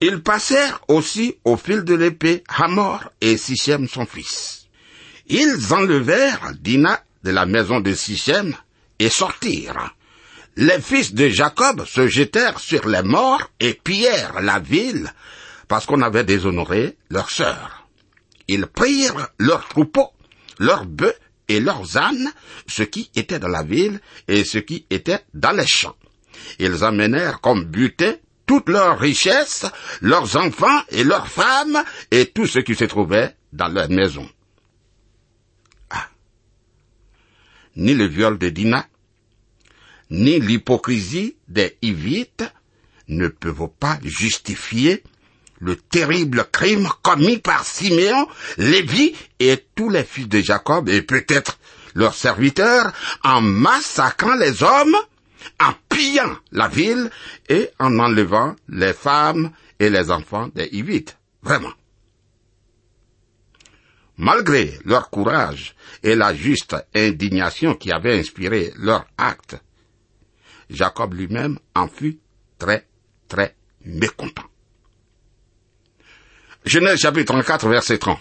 Ils 0.01 0.21
passèrent 0.21 0.81
aussi 0.87 1.35
au 1.45 1.57
fil 1.57 1.83
de 1.83 1.93
l'épée 1.93 2.43
Hamor 2.47 3.11
et 3.21 3.37
Sichem 3.37 3.87
son 3.87 4.05
fils. 4.05 4.67
Ils 5.27 5.73
enlevèrent 5.73 6.53
Dina 6.59 7.03
de 7.23 7.31
la 7.31 7.45
maison 7.45 7.79
de 7.79 7.93
Sichem 7.93 8.55
et 8.97 9.09
sortirent. 9.09 9.95
Les 10.57 10.81
fils 10.81 11.13
de 11.13 11.29
Jacob 11.29 11.85
se 11.85 12.07
jetèrent 12.07 12.59
sur 12.59 12.87
les 12.87 13.03
morts 13.03 13.49
et 13.59 13.73
pillèrent 13.73 14.41
la 14.41 14.59
ville 14.59 15.13
parce 15.67 15.85
qu'on 15.85 16.01
avait 16.01 16.25
déshonoré 16.25 16.97
leur 17.09 17.29
sœur. 17.29 17.87
ils 18.49 18.67
prirent 18.67 19.29
leurs 19.37 19.65
troupeaux, 19.69 20.09
leurs 20.61 20.85
bœufs 20.85 21.15
et 21.47 21.59
leurs 21.59 21.97
ânes, 21.97 22.31
ce 22.67 22.83
qui 22.83 23.09
était 23.15 23.39
dans 23.39 23.49
la 23.49 23.63
ville 23.63 23.99
et 24.27 24.43
ce 24.45 24.59
qui 24.59 24.85
était 24.89 25.25
dans 25.33 25.51
les 25.51 25.67
champs. 25.67 25.95
Ils 26.59 26.83
amenèrent 26.83 27.41
comme 27.41 27.65
butin 27.65 28.13
toutes 28.45 28.69
leurs 28.69 28.99
richesses, 28.99 29.65
leurs 30.01 30.35
enfants 30.37 30.81
et 30.89 31.03
leurs 31.03 31.27
femmes 31.27 31.83
et 32.11 32.27
tout 32.27 32.45
ce 32.45 32.59
qui 32.59 32.75
se 32.75 32.85
trouvait 32.85 33.35
dans 33.51 33.67
leur 33.67 33.89
maison. 33.89 34.29
Ah. 35.89 36.09
Ni 37.75 37.93
le 37.93 38.05
viol 38.05 38.37
de 38.37 38.49
Dina, 38.49 38.87
ni 40.09 40.39
l'hypocrisie 40.39 41.37
des 41.47 41.77
Hivites 41.81 42.43
ne 43.07 43.27
peuvent 43.27 43.69
pas 43.79 43.99
justifier 44.03 45.03
le 45.61 45.75
terrible 45.75 46.45
crime 46.51 46.89
commis 47.01 47.37
par 47.37 47.63
Siméon, 47.65 48.27
Lévi 48.57 49.15
et 49.39 49.63
tous 49.75 49.89
les 49.89 50.03
fils 50.03 50.27
de 50.27 50.41
Jacob 50.41 50.89
et 50.89 51.01
peut-être 51.01 51.57
leurs 51.95 52.15
serviteurs 52.15 52.91
en 53.23 53.41
massacrant 53.41 54.35
les 54.35 54.63
hommes, 54.63 54.95
en 55.59 55.73
pillant 55.89 56.35
la 56.51 56.67
ville 56.67 57.09
et 57.47 57.69
en 57.79 57.99
enlevant 57.99 58.55
les 58.69 58.93
femmes 58.93 59.51
et 59.79 59.89
les 59.89 60.11
enfants 60.11 60.49
des 60.53 60.69
Hivites. 60.71 61.17
Vraiment. 61.43 61.73
Malgré 64.17 64.77
leur 64.85 65.09
courage 65.09 65.75
et 66.03 66.15
la 66.15 66.33
juste 66.33 66.75
indignation 66.93 67.75
qui 67.75 67.91
avait 67.91 68.19
inspiré 68.19 68.71
leur 68.77 69.05
acte, 69.17 69.57
Jacob 70.69 71.13
lui-même 71.13 71.57
en 71.75 71.87
fut 71.87 72.19
très, 72.59 72.87
très 73.27 73.55
mécontent. 73.83 74.50
Genèse 76.65 76.99
chapitre 76.99 77.33
34, 77.33 77.69
verset 77.69 77.97
30. 77.97 78.19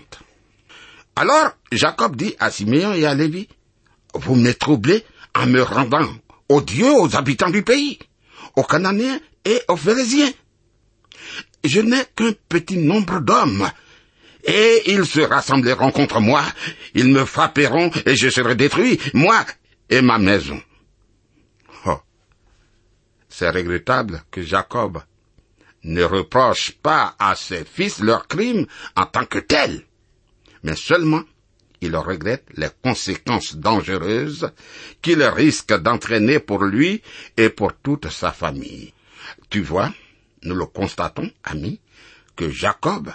Alors 1.17 1.53
Jacob 1.73 2.17
dit 2.17 2.35
à 2.39 2.51
Siméon 2.51 2.95
et 2.95 3.05
à 3.05 3.15
Lévi, 3.15 3.49
vous 4.15 4.35
me 4.35 4.53
troublez 4.53 5.05
en 5.35 5.47
me 5.47 5.63
rendant 5.63 6.09
odieux 6.49 6.93
aux 6.93 7.15
habitants 7.17 7.51
du 7.51 7.63
pays, 7.63 7.99
aux 8.57 8.63
Cananéens 8.63 9.21
et 9.45 9.61
aux 9.69 9.77
Phérésiens. 9.77 10.33
Je 11.65 11.81
n'ai 11.81 12.03
qu'un 12.17 12.33
petit 12.49 12.79
nombre 12.79 13.21
d'hommes, 13.21 13.71
et 14.45 14.83
ils 14.87 15.05
se 15.05 15.21
rassembleront 15.21 15.91
contre 15.91 16.21
moi, 16.21 16.43
ils 16.95 17.13
me 17.13 17.27
frapperont 17.27 17.91
et 18.07 18.17
je 18.17 18.31
serai 18.31 18.55
détruit, 18.55 18.99
moi 19.13 19.45
et 19.91 20.01
ma 20.01 20.19
maison. 20.19 20.61
Oh. 21.85 21.99
C'est 23.29 23.51
regrettable 23.51 24.23
que 24.31 24.41
Jacob 24.41 25.03
ne 25.85 26.03
reproche 26.03 26.73
pas 26.73 27.15
à 27.19 27.35
ses 27.35 27.65
fils 27.65 28.01
leurs 28.01 28.29
crimes 28.29 28.67
en 28.97 29.07
tant 29.07 29.25
que 29.25 29.39
tels, 29.39 29.85
mais 30.63 30.77
seulement 30.77 31.23
il 31.81 31.97
regrette 31.97 32.45
les 32.57 32.69
conséquences 32.83 33.57
dangereuses 33.57 34.51
qu'il 35.01 35.23
risque 35.23 35.73
d'entraîner 35.73 36.39
pour 36.39 36.65
lui 36.65 37.03
et 37.37 37.49
pour 37.49 37.73
toute 37.75 38.11
sa 38.11 38.33
famille. 38.33 38.93
Tu 39.49 39.63
vois, 39.63 39.91
nous 40.43 40.55
le 40.55 40.67
constatons, 40.67 41.31
amis, 41.45 41.81
que 42.37 42.51
Jacob 42.51 43.11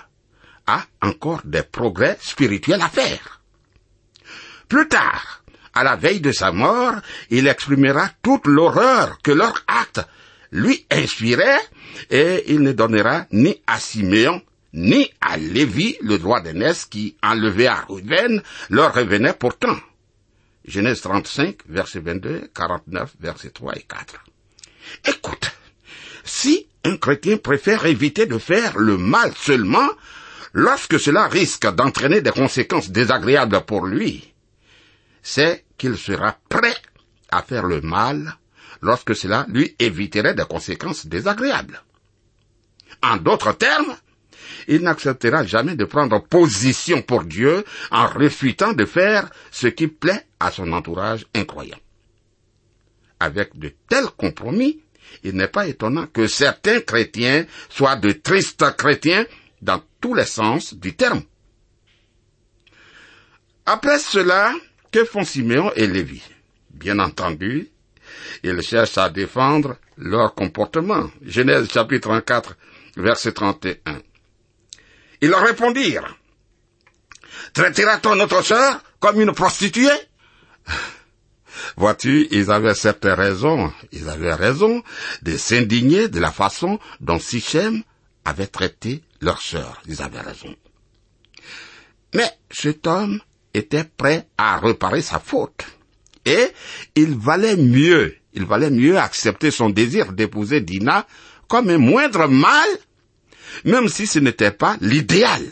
a 0.67 0.83
encore 1.01 1.41
des 1.45 1.63
progrès 1.63 2.17
spirituels 2.21 2.81
à 2.81 2.89
faire. 2.89 3.41
Plus 4.67 4.87
tard, 4.87 5.43
à 5.73 5.83
la 5.83 5.95
veille 5.95 6.21
de 6.21 6.31
sa 6.31 6.51
mort, 6.51 6.95
il 7.29 7.47
exprimera 7.47 8.09
toute 8.23 8.47
l'horreur 8.47 9.19
que 9.21 9.31
leur 9.31 9.63
acte 9.67 10.01
lui 10.51 10.85
inspirait 10.89 11.59
et 12.09 12.43
il 12.47 12.61
ne 12.61 12.71
donnera 12.71 13.25
ni 13.31 13.61
à 13.67 13.79
Siméon 13.79 14.41
ni 14.73 15.09
à 15.21 15.37
Lévi 15.37 15.97
le 16.01 16.17
droit 16.17 16.41
d'aînesse 16.41 16.85
qui, 16.85 17.15
enlevé 17.23 17.67
à 17.67 17.85
Ruben, 17.87 18.43
leur 18.69 18.93
revenait 18.93 19.33
pourtant. 19.33 19.77
Genèse 20.65 21.01
35, 21.01 21.59
verset 21.69 21.99
22, 21.99 22.49
49, 22.53 23.13
verset 23.19 23.51
3 23.51 23.77
et 23.77 23.83
4. 23.83 24.25
Écoute, 25.07 25.51
si 26.23 26.67
un 26.83 26.97
chrétien 26.97 27.37
préfère 27.37 27.85
éviter 27.85 28.25
de 28.25 28.37
faire 28.37 28.77
le 28.77 28.97
mal 28.97 29.33
seulement, 29.35 29.89
lorsque 30.53 30.99
cela 30.99 31.27
risque 31.27 31.67
d'entraîner 31.73 32.21
des 32.21 32.31
conséquences 32.31 32.89
désagréables 32.89 33.61
pour 33.61 33.85
lui, 33.85 34.33
c'est 35.21 35.63
qu'il 35.77 35.97
sera 35.97 36.37
prêt 36.49 36.75
à 37.31 37.41
faire 37.41 37.65
le 37.65 37.81
mal 37.81 38.37
lorsque 38.81 39.15
cela 39.15 39.45
lui 39.49 39.75
éviterait 39.79 40.35
des 40.35 40.45
conséquences 40.45 41.05
désagréables. 41.07 41.81
En 43.01 43.17
d'autres 43.17 43.53
termes, 43.53 43.95
il 44.67 44.81
n'acceptera 44.81 45.45
jamais 45.45 45.75
de 45.75 45.85
prendre 45.85 46.23
position 46.23 47.01
pour 47.01 47.23
Dieu 47.23 47.63
en 47.91 48.07
refutant 48.07 48.73
de 48.73 48.85
faire 48.85 49.29
ce 49.51 49.67
qui 49.67 49.87
plaît 49.87 50.25
à 50.39 50.51
son 50.51 50.71
entourage 50.71 51.25
incroyant. 51.35 51.79
Avec 53.19 53.57
de 53.57 53.73
tels 53.89 54.09
compromis, 54.17 54.81
il 55.23 55.35
n'est 55.35 55.47
pas 55.47 55.67
étonnant 55.67 56.07
que 56.07 56.27
certains 56.27 56.81
chrétiens 56.81 57.45
soient 57.69 57.95
de 57.95 58.11
tristes 58.11 58.65
chrétiens 58.75 59.25
dans 59.61 59.81
tous 60.01 60.13
les 60.13 60.25
sens 60.25 60.73
du 60.73 60.95
terme. 60.95 61.23
Après 63.65 63.99
cela, 63.99 64.53
que 64.91 65.03
font 65.05 65.23
Siméon 65.23 65.71
et 65.75 65.87
Lévi? 65.87 66.21
Bien 66.69 66.99
entendu, 66.99 67.69
ils 68.43 68.61
cherchent 68.61 68.97
à 68.97 69.09
défendre 69.09 69.77
leur 69.97 70.33
comportement. 70.35 71.09
Genèse 71.23 71.69
chapitre 71.71 72.09
34, 72.09 72.55
verset 72.97 73.31
31. 73.33 73.77
Ils 75.21 75.29
leur 75.29 75.45
répondirent, 75.45 76.17
traitera-t-on 77.53 78.15
notre 78.15 78.43
sœur 78.43 78.81
comme 78.99 79.21
une 79.21 79.33
prostituée? 79.33 79.89
Vois-tu, 81.77 82.27
ils 82.31 82.51
avaient 82.51 82.73
certaines 82.75 83.13
raisons, 83.13 83.71
ils 83.91 84.09
avaient 84.09 84.33
raison 84.33 84.83
de 85.21 85.37
s'indigner 85.37 86.07
de 86.09 86.19
la 86.19 86.31
façon 86.31 86.79
dont 86.99 87.19
Sichem 87.19 87.83
avait 88.23 88.47
traité 88.47 89.03
leur 89.21 89.41
sœur. 89.41 89.81
Ils 89.87 90.01
avaient 90.01 90.21
raison. 90.21 90.55
Mais 92.13 92.29
cet 92.49 92.87
homme 92.87 93.19
était 93.53 93.83
prêt 93.83 94.27
à 94.37 94.57
réparer 94.57 95.01
sa 95.01 95.19
faute. 95.19 95.65
Et 96.25 96.47
il 96.95 97.15
valait 97.15 97.55
mieux, 97.55 98.15
il 98.33 98.45
valait 98.45 98.71
mieux 98.71 98.97
accepter 98.97 99.51
son 99.51 99.69
désir 99.69 100.11
d'épouser 100.13 100.61
Dina 100.61 101.05
comme 101.47 101.69
un 101.69 101.77
moindre 101.77 102.27
mal 102.27 102.67
même 103.63 103.87
si 103.87 104.05
ce 104.07 104.19
n'était 104.19 104.51
pas 104.51 104.77
l'idéal. 104.81 105.43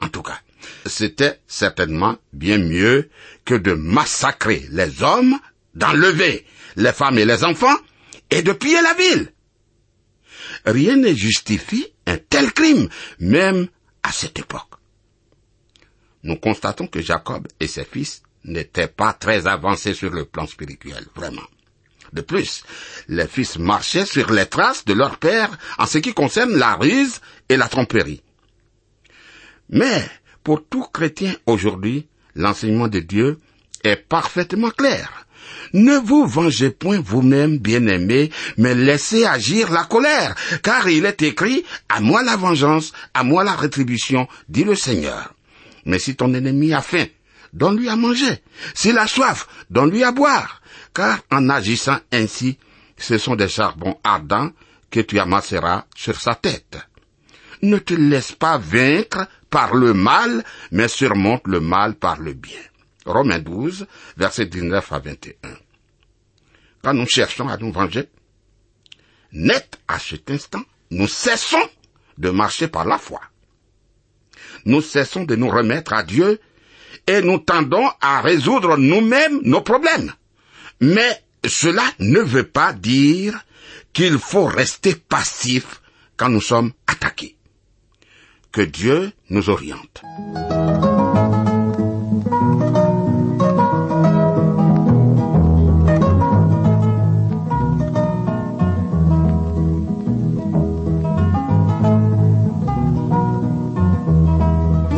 En 0.00 0.08
tout 0.08 0.22
cas, 0.22 0.38
c'était 0.84 1.40
certainement 1.46 2.16
bien 2.32 2.58
mieux 2.58 3.10
que 3.44 3.54
de 3.54 3.72
massacrer 3.72 4.66
les 4.70 5.02
hommes, 5.02 5.38
d'enlever 5.74 6.46
les 6.76 6.92
femmes 6.92 7.18
et 7.18 7.24
les 7.24 7.44
enfants, 7.44 7.76
et 8.30 8.42
de 8.42 8.52
piller 8.52 8.82
la 8.82 8.94
ville. 8.94 9.32
Rien 10.64 10.96
ne 10.96 11.12
justifie 11.12 11.86
un 12.06 12.18
tel 12.18 12.52
crime, 12.52 12.88
même 13.18 13.68
à 14.02 14.12
cette 14.12 14.38
époque. 14.38 14.74
Nous 16.22 16.36
constatons 16.36 16.86
que 16.86 17.00
Jacob 17.00 17.46
et 17.60 17.66
ses 17.66 17.84
fils 17.84 18.22
n'étaient 18.46 18.88
pas 18.88 19.12
très 19.12 19.46
avancés 19.46 19.94
sur 19.94 20.10
le 20.10 20.24
plan 20.24 20.46
spirituel, 20.46 21.04
vraiment. 21.14 21.46
De 22.12 22.22
plus, 22.22 22.62
les 23.08 23.26
fils 23.26 23.58
marchaient 23.58 24.06
sur 24.06 24.32
les 24.32 24.46
traces 24.46 24.84
de 24.84 24.94
leur 24.94 25.18
père 25.18 25.50
en 25.78 25.86
ce 25.86 25.98
qui 25.98 26.14
concerne 26.14 26.56
la 26.56 26.74
ruse 26.74 27.20
et 27.48 27.56
la 27.56 27.68
tromperie. 27.68 28.22
Mais, 29.68 30.08
pour 30.44 30.64
tout 30.66 30.86
chrétien 30.92 31.34
aujourd'hui, 31.46 32.06
l'enseignement 32.34 32.88
de 32.88 33.00
Dieu 33.00 33.38
est 33.82 33.96
parfaitement 33.96 34.70
clair. 34.70 35.26
Ne 35.72 35.96
vous 35.96 36.26
vengez 36.26 36.70
point 36.70 37.00
vous-même, 37.00 37.58
bien-aimés, 37.58 38.30
mais 38.56 38.74
laissez 38.74 39.24
agir 39.24 39.70
la 39.70 39.84
colère, 39.84 40.34
car 40.62 40.88
il 40.88 41.04
est 41.04 41.22
écrit, 41.22 41.64
à 41.88 42.00
moi 42.00 42.22
la 42.22 42.36
vengeance, 42.36 42.92
à 43.14 43.24
moi 43.24 43.44
la 43.44 43.54
rétribution, 43.54 44.28
dit 44.48 44.64
le 44.64 44.74
Seigneur. 44.74 45.34
Mais 45.84 45.98
si 45.98 46.16
ton 46.16 46.32
ennemi 46.34 46.72
a 46.72 46.82
faim, 46.82 47.06
donne-lui 47.52 47.88
à 47.88 47.96
manger. 47.96 48.42
S'il 48.74 48.98
a 48.98 49.06
soif, 49.06 49.46
donne-lui 49.70 50.04
à 50.04 50.12
boire 50.12 50.60
car 50.96 51.20
en 51.30 51.50
agissant 51.50 51.98
ainsi, 52.10 52.58
ce 52.96 53.18
sont 53.18 53.36
des 53.36 53.50
charbons 53.50 54.00
ardents 54.02 54.50
que 54.90 55.00
tu 55.00 55.18
amasseras 55.18 55.84
sur 55.94 56.18
sa 56.18 56.34
tête. 56.34 56.78
Ne 57.60 57.76
te 57.76 57.92
laisse 57.92 58.32
pas 58.32 58.56
vaincre 58.56 59.28
par 59.50 59.74
le 59.74 59.92
mal, 59.92 60.42
mais 60.70 60.88
surmonte 60.88 61.46
le 61.48 61.60
mal 61.60 61.96
par 61.96 62.18
le 62.18 62.32
bien. 62.32 62.62
Romains 63.04 63.40
12, 63.40 63.86
versets 64.16 64.46
19 64.46 64.90
à 64.90 64.98
21. 64.98 65.34
Quand 66.82 66.94
nous 66.94 67.06
cherchons 67.06 67.48
à 67.48 67.58
nous 67.58 67.72
venger, 67.72 68.08
net 69.32 69.78
à 69.88 69.98
cet 69.98 70.30
instant, 70.30 70.62
nous 70.90 71.08
cessons 71.08 71.68
de 72.16 72.30
marcher 72.30 72.68
par 72.68 72.86
la 72.86 72.96
foi. 72.96 73.20
Nous 74.64 74.80
cessons 74.80 75.24
de 75.24 75.36
nous 75.36 75.50
remettre 75.50 75.92
à 75.92 76.02
Dieu 76.02 76.40
et 77.06 77.22
nous 77.22 77.38
tendons 77.38 77.88
à 78.00 78.20
résoudre 78.20 78.76
nous-mêmes 78.76 79.40
nos 79.42 79.60
problèmes. 79.60 80.12
Mais 80.80 81.22
cela 81.46 81.84
ne 81.98 82.20
veut 82.20 82.46
pas 82.46 82.72
dire 82.72 83.38
qu'il 83.92 84.18
faut 84.18 84.46
rester 84.46 84.94
passif 84.94 85.80
quand 86.16 86.28
nous 86.28 86.40
sommes 86.40 86.72
attaqués. 86.86 87.36
Que 88.52 88.62
Dieu 88.62 89.12
nous 89.30 89.50
oriente. 89.50 90.02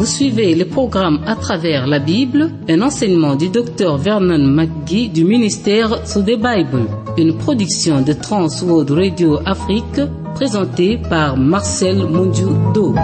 Suivez 0.08 0.54
le 0.54 0.64
programme 0.64 1.20
à 1.26 1.36
travers 1.36 1.86
la 1.86 1.98
Bible, 1.98 2.50
un 2.68 2.80
enseignement 2.80 3.36
du 3.36 3.50
docteur 3.50 3.98
Vernon 3.98 4.38
McGee 4.38 5.08
du 5.08 5.24
ministère 5.24 6.06
sous 6.06 6.22
the 6.22 6.36
Bible, 6.36 6.86
une 7.18 7.36
production 7.36 8.00
de 8.00 8.14
Trans 8.14 8.48
World 8.62 8.90
Radio 8.90 9.38
Afrique 9.44 10.00
présentée 10.34 10.98
par 11.10 11.36
Marcel 11.36 11.98
Mondiou-Do. 11.98 12.94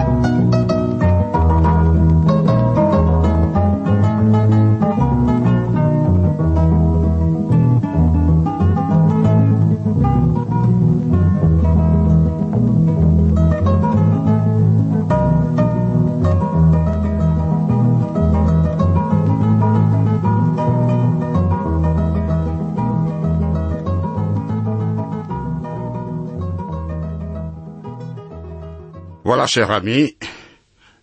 Chers 29.47 29.71
amis, 29.71 30.17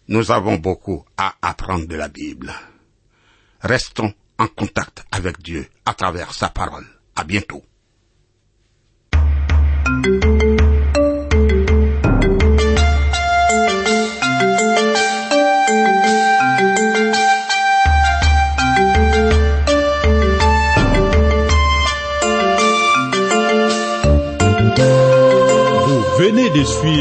nous 0.08 0.32
avons 0.32 0.56
beaucoup 0.56 1.06
à 1.15 1.36
apprendre 1.41 1.88
de 1.88 1.95
la 1.95 2.08
Bible. 2.08 2.51
Restons 3.62 4.13
en 4.39 4.47
contact 4.47 5.04
avec 5.12 5.41
Dieu 5.41 5.67
à 5.86 5.93
travers 5.93 6.34
sa 6.34 6.49
parole. 6.49 6.88
À 7.15 7.23
bientôt. 7.23 7.63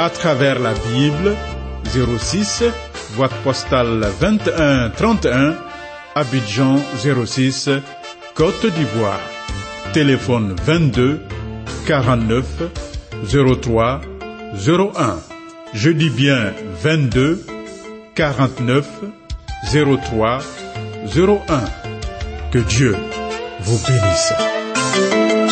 à 0.00 0.08
travers 0.08 0.58
la 0.58 0.72
Bible, 0.72 1.36
06, 1.84 2.64
boîte 3.16 3.34
postale 3.44 4.08
21 4.18 4.88
31, 4.96 5.56
Abidjan 6.14 6.76
06, 7.26 7.68
Côte 8.34 8.64
d'Ivoire. 8.64 9.20
Téléphone 9.92 10.56
22 10.64 11.20
49 11.86 12.46
03 13.60 14.00
01. 14.66 15.18
Je 15.74 15.90
dis 15.90 16.08
bien 16.08 16.54
22 16.82 17.44
49 18.14 18.86
03 19.74 20.38
01. 21.14 21.40
Que 22.50 22.58
Dieu 22.58 22.96
vous 23.60 23.78
bénisse. 23.86 25.49